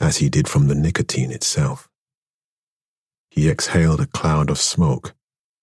as 0.00 0.16
he 0.16 0.30
did 0.30 0.48
from 0.48 0.66
the 0.66 0.74
nicotine 0.74 1.30
itself. 1.30 1.88
He 3.30 3.50
exhaled 3.50 4.00
a 4.00 4.06
cloud 4.06 4.48
of 4.48 4.58
smoke 4.58 5.14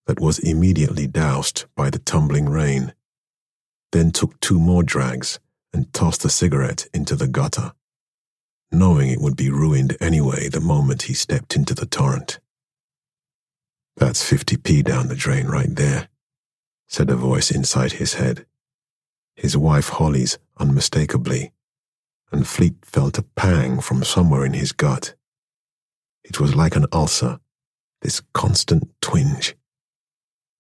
that 0.08 0.22
was 0.22 0.40
immediately 0.40 1.06
doused 1.06 1.66
by 1.76 1.90
the 1.90 2.00
tumbling 2.00 2.50
rain, 2.50 2.94
then 3.92 4.10
took 4.10 4.40
two 4.40 4.58
more 4.58 4.82
drags 4.82 5.40
and 5.74 5.94
tossed 5.94 6.24
the 6.24 6.30
cigarette 6.30 6.88
into 6.94 7.16
the 7.16 7.28
gutter, 7.28 7.74
knowing 8.72 9.10
it 9.10 9.22
would 9.22 9.36
be 9.36 9.50
ruined 9.50 9.98
anyway 10.00 10.48
the 10.48 10.62
moment 10.62 11.04
he 11.04 11.14
stepped 11.14 11.56
into 11.56 11.76
the 11.76 11.86
torrent. 11.86 12.40
That's 13.98 14.24
50p 14.24 14.84
down 14.84 15.10
the 15.10 15.16
drain 15.16 15.48
right 15.48 15.76
there, 15.76 16.08
said 16.88 17.10
a 17.10 17.16
voice 17.16 17.52
inside 17.52 17.94
his 17.94 18.14
head. 18.14 18.46
His 19.36 19.58
wife 19.58 19.90
Holly's 19.90 20.40
unmistakably, 20.58 21.52
and 22.32 22.48
Fleet 22.48 22.76
felt 22.84 23.18
a 23.18 23.24
pang 23.24 23.82
from 23.82 24.04
somewhere 24.04 24.46
in 24.46 24.54
his 24.54 24.72
gut. 24.72 25.16
It 26.24 26.40
was 26.40 26.56
like 26.56 26.76
an 26.78 26.86
ulcer, 26.94 27.40
this 28.02 28.22
constant 28.34 28.90
twinge 29.02 29.57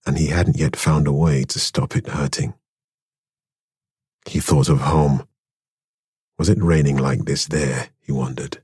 and 0.07 0.17
he 0.17 0.27
hadn't 0.27 0.57
yet 0.57 0.77
found 0.77 1.05
a 1.05 1.11
way 1.11 1.43
to 1.43 1.59
stop 1.59 1.97
it 1.97 2.07
hurting. 2.07 2.53
He 4.25 4.39
thought 4.39 4.69
of 4.69 4.79
home. 4.79 5.27
Was 6.39 6.47
it 6.47 6.63
raining 6.63 6.95
like 6.95 7.25
this 7.25 7.45
there, 7.45 7.89
he 7.99 8.13
wondered? 8.13 8.63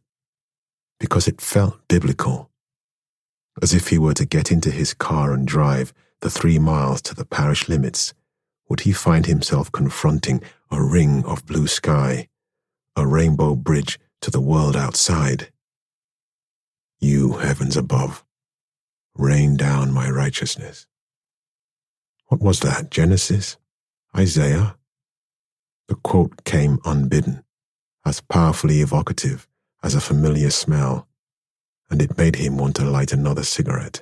Because 1.01 1.27
it 1.27 1.41
felt 1.41 1.85
biblical. 1.89 2.49
As 3.61 3.73
if 3.73 3.89
he 3.89 3.99
were 3.99 4.13
to 4.13 4.25
get 4.25 4.53
into 4.53 4.71
his 4.71 4.93
car 4.93 5.33
and 5.33 5.45
drive 5.45 5.93
the 6.21 6.29
three 6.29 6.59
miles 6.59 7.01
to 7.03 7.13
the 7.13 7.25
parish 7.25 7.67
limits, 7.67 8.13
would 8.69 8.81
he 8.81 8.93
find 8.93 9.25
himself 9.25 9.69
confronting 9.69 10.41
a 10.71 10.81
ring 10.81 11.25
of 11.25 11.45
blue 11.45 11.67
sky, 11.67 12.29
a 12.95 13.05
rainbow 13.05 13.53
bridge 13.53 13.99
to 14.21 14.31
the 14.31 14.41
world 14.41 14.77
outside? 14.77 15.51
You, 17.01 17.33
heavens 17.33 17.75
above, 17.75 18.23
rain 19.13 19.57
down 19.57 19.91
my 19.91 20.09
righteousness. 20.09 20.87
What 22.33 22.41
was 22.41 22.61
that, 22.61 22.89
Genesis? 22.89 23.57
Isaiah? 24.17 24.75
The 25.87 25.93
quote 25.93 26.43
came 26.45 26.79
unbidden, 26.83 27.43
as 28.07 28.21
powerfully 28.21 28.81
evocative 28.81 29.47
as 29.83 29.93
a 29.93 30.01
familiar 30.01 30.49
smell, 30.49 31.07
and 31.91 32.01
it 32.01 32.17
made 32.17 32.37
him 32.37 32.57
want 32.57 32.75
to 32.77 32.85
light 32.85 33.13
another 33.13 33.43
cigarette. 33.43 34.01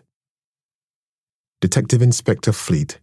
Detective 1.60 2.02
Inspector 2.02 2.54
Fleet. 2.54 3.02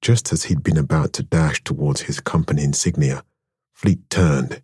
Just 0.00 0.32
as 0.32 0.44
he'd 0.44 0.62
been 0.62 0.78
about 0.78 1.12
to 1.12 1.22
dash 1.22 1.62
towards 1.62 2.00
his 2.00 2.20
company 2.20 2.64
insignia, 2.64 3.22
Fleet 3.74 3.98
turned. 4.08 4.62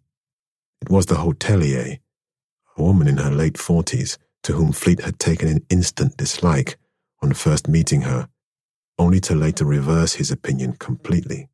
It 0.81 0.89
was 0.89 1.05
the 1.05 1.17
hotelier, 1.17 1.99
a 2.79 2.83
woman 2.83 3.07
in 3.07 3.19
her 3.19 3.31
late 3.31 3.59
forties, 3.59 4.17
to 4.45 4.55
whom 4.55 4.73
Fleet 4.73 5.03
had 5.03 5.19
taken 5.19 5.47
an 5.47 5.67
instant 5.69 6.17
dislike 6.17 6.79
on 7.21 7.35
first 7.35 7.69
meeting 7.69 8.01
her 8.01 8.27
only 9.01 9.19
to 9.19 9.35
later 9.35 9.65
reverse 9.65 10.13
his 10.17 10.31
opinion 10.31 10.75
completely. 10.75 11.49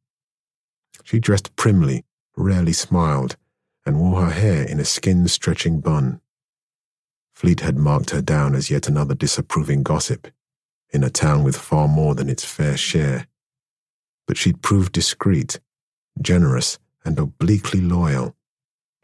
She 1.05 1.21
dressed 1.21 1.55
primly, 1.55 2.05
rarely 2.37 2.73
smiled, 2.73 3.37
and 3.87 4.01
wore 4.01 4.23
her 4.23 4.33
hair 4.33 4.65
in 4.65 4.81
a 4.81 4.85
skin 4.85 5.29
stretching 5.29 5.79
bun. 5.79 6.21
Fleet 7.37 7.61
had 7.61 7.79
marked 7.79 8.11
her 8.11 8.21
down 8.21 8.57
as 8.57 8.69
yet 8.69 8.89
another 8.89 9.15
disapproving 9.15 9.85
gossip 9.85 10.27
in 10.91 11.05
a 11.05 11.11
town 11.11 11.45
with 11.45 11.57
far 11.57 11.87
more 11.87 12.17
than 12.17 12.29
its 12.29 12.45
fair 12.45 12.77
share. 12.77 13.29
But 14.27 14.37
she'd 14.37 14.61
proved 14.61 14.93
discreet, 14.93 15.61
generous, 16.21 16.81
and 17.05 17.17
obliquely 17.17 17.81
loyal. 17.81 18.35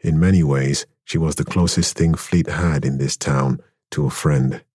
In 0.01 0.19
many 0.19 0.43
ways, 0.43 0.85
she 1.05 1.17
was 1.17 1.35
the 1.35 1.45
closest 1.45 1.95
thing 1.95 2.13
Fleet 2.13 2.47
had 2.47 2.83
in 2.83 2.97
this 2.97 3.15
town 3.15 3.61
to 3.91 4.05
a 4.05 4.09
friend. 4.09 4.65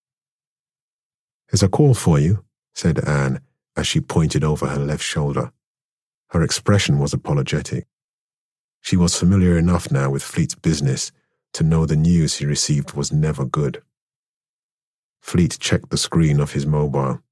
There's 1.50 1.62
a 1.62 1.68
call 1.68 1.92
for 1.92 2.18
you, 2.18 2.44
said 2.74 3.06
Anne 3.06 3.42
as 3.78 3.86
she 3.86 4.00
pointed 4.00 4.42
over 4.42 4.66
her 4.66 4.78
left 4.80 5.04
shoulder. 5.04 5.52
Her 6.30 6.42
expression 6.42 6.98
was 6.98 7.14
apologetic. 7.14 7.86
She 8.80 8.96
was 8.96 9.18
familiar 9.18 9.56
enough 9.56 9.90
now 9.90 10.10
with 10.10 10.22
Fleet's 10.22 10.56
business 10.56 11.12
to 11.52 11.62
know 11.62 11.86
the 11.86 11.96
news 11.96 12.36
he 12.36 12.44
received 12.44 12.94
was 12.94 13.12
never 13.12 13.44
good. 13.44 13.80
Fleet 15.20 15.56
checked 15.60 15.90
the 15.90 15.96
screen 15.96 16.40
of 16.40 16.52
his 16.52 16.66
mobile. 16.66 17.22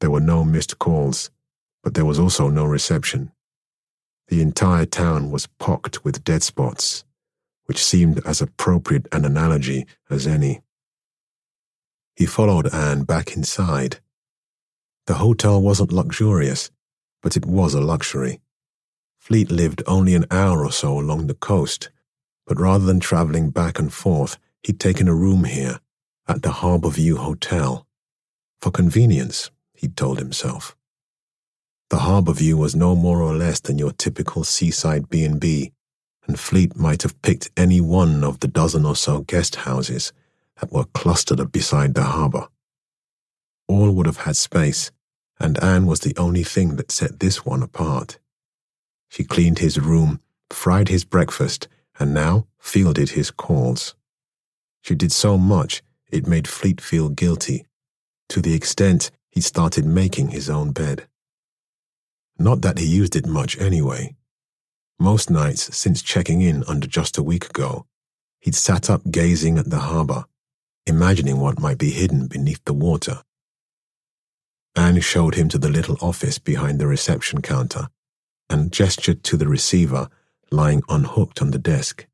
There 0.00 0.10
were 0.10 0.20
no 0.20 0.44
missed 0.44 0.78
calls, 0.78 1.30
but 1.82 1.94
there 1.94 2.04
was 2.04 2.18
also 2.18 2.48
no 2.48 2.64
reception. 2.64 3.32
The 4.28 4.40
entire 4.40 4.86
town 4.86 5.30
was 5.30 5.46
pocked 5.58 6.04
with 6.04 6.24
dead 6.24 6.42
spots, 6.42 7.04
which 7.66 7.84
seemed 7.84 8.20
as 8.26 8.40
appropriate 8.40 9.06
an 9.12 9.24
analogy 9.24 9.86
as 10.10 10.26
any. 10.26 10.62
He 12.16 12.24
followed 12.26 12.72
Anne 12.72 13.04
back 13.04 13.36
inside. 13.36 14.00
The 15.06 15.14
hotel 15.14 15.62
wasn't 15.62 15.92
luxurious, 15.92 16.70
but 17.22 17.36
it 17.36 17.46
was 17.46 17.74
a 17.74 17.80
luxury. 17.80 18.40
Fleet 19.18 19.50
lived 19.50 19.82
only 19.86 20.14
an 20.14 20.26
hour 20.30 20.64
or 20.64 20.72
so 20.72 20.98
along 20.98 21.26
the 21.26 21.34
coast, 21.34 21.90
but 22.46 22.60
rather 22.60 22.84
than 22.84 23.00
traveling 23.00 23.50
back 23.50 23.78
and 23.78 23.92
forth, 23.92 24.36
he'd 24.62 24.80
taken 24.80 25.06
a 25.06 25.14
room 25.14 25.44
here 25.44 25.80
at 26.26 26.42
the 26.42 26.50
Harbour 26.50 26.90
View 26.90 27.16
Hotel. 27.16 27.86
For 28.60 28.70
convenience, 28.72 29.50
he'd 29.74 29.96
told 29.96 30.18
himself. 30.18 30.76
The 31.90 31.98
Harbour 31.98 32.32
View 32.32 32.56
was 32.56 32.74
no 32.74 32.96
more 32.96 33.22
or 33.22 33.34
less 33.34 33.60
than 33.60 33.78
your 33.78 33.92
typical 33.92 34.42
seaside 34.42 35.08
B&B, 35.08 35.72
and 36.26 36.40
Fleet 36.40 36.76
might 36.76 37.02
have 37.02 37.20
picked 37.22 37.50
any 37.56 37.80
one 37.80 38.24
of 38.24 38.40
the 38.40 38.48
dozen 38.48 38.84
or 38.84 38.96
so 38.96 39.20
guest 39.20 39.54
houses 39.56 40.12
that 40.60 40.72
were 40.72 40.86
clustered 40.86 41.52
beside 41.52 41.94
the 41.94 42.02
harbour. 42.02 42.48
All 43.68 43.92
would 43.92 44.06
have 44.06 44.18
had 44.18 44.36
space, 44.36 44.90
and 45.38 45.62
Anne 45.62 45.86
was 45.86 46.00
the 46.00 46.16
only 46.16 46.42
thing 46.42 46.76
that 46.76 46.90
set 46.90 47.20
this 47.20 47.44
one 47.44 47.62
apart. 47.62 48.18
She 49.08 49.24
cleaned 49.24 49.58
his 49.58 49.78
room, 49.78 50.20
fried 50.50 50.88
his 50.88 51.04
breakfast, 51.04 51.68
and 51.98 52.12
now 52.14 52.46
fielded 52.58 53.10
his 53.10 53.30
calls. 53.30 53.94
She 54.82 54.94
did 54.94 55.12
so 55.12 55.36
much 55.38 55.82
it 56.10 56.26
made 56.26 56.48
Fleet 56.48 56.80
feel 56.80 57.08
guilty, 57.08 57.66
to 58.28 58.40
the 58.40 58.54
extent 58.54 59.10
he 59.30 59.40
started 59.40 59.84
making 59.84 60.28
his 60.28 60.48
own 60.48 60.72
bed. 60.72 61.06
Not 62.38 62.62
that 62.62 62.78
he 62.78 62.86
used 62.86 63.16
it 63.16 63.26
much 63.26 63.58
anyway. 63.58 64.16
Most 64.98 65.30
nights 65.30 65.76
since 65.76 66.02
checking 66.02 66.40
in 66.40 66.64
under 66.64 66.86
just 66.86 67.18
a 67.18 67.22
week 67.22 67.46
ago, 67.46 67.86
he'd 68.40 68.54
sat 68.54 68.88
up 68.88 69.10
gazing 69.10 69.58
at 69.58 69.68
the 69.68 69.80
harbour, 69.80 70.24
imagining 70.86 71.38
what 71.38 71.60
might 71.60 71.78
be 71.78 71.90
hidden 71.90 72.28
beneath 72.28 72.64
the 72.64 72.72
water. 72.72 73.22
Anne 74.76 75.00
showed 75.00 75.34
him 75.34 75.48
to 75.48 75.58
the 75.58 75.70
little 75.70 75.96
office 76.00 76.38
behind 76.38 76.78
the 76.78 76.86
reception 76.86 77.40
counter 77.40 77.88
and 78.50 78.72
gestured 78.72 79.24
to 79.24 79.36
the 79.36 79.48
receiver 79.48 80.08
lying 80.50 80.82
unhooked 80.88 81.40
on 81.40 81.50
the 81.50 81.58
desk. 81.58 82.06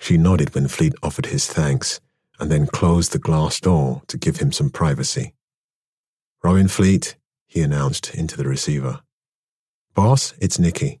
She 0.00 0.16
nodded 0.16 0.54
when 0.54 0.68
Fleet 0.68 0.94
offered 1.02 1.26
his 1.26 1.46
thanks 1.46 2.00
and 2.38 2.50
then 2.50 2.66
closed 2.66 3.12
the 3.12 3.18
glass 3.18 3.60
door 3.60 4.02
to 4.08 4.16
give 4.16 4.38
him 4.38 4.52
some 4.52 4.70
privacy. 4.70 5.34
Robin 6.42 6.68
Fleet, 6.68 7.16
he 7.46 7.62
announced 7.62 8.14
into 8.14 8.36
the 8.36 8.48
receiver. 8.48 9.00
Boss, 9.94 10.34
it's 10.40 10.58
Nicky. 10.58 11.00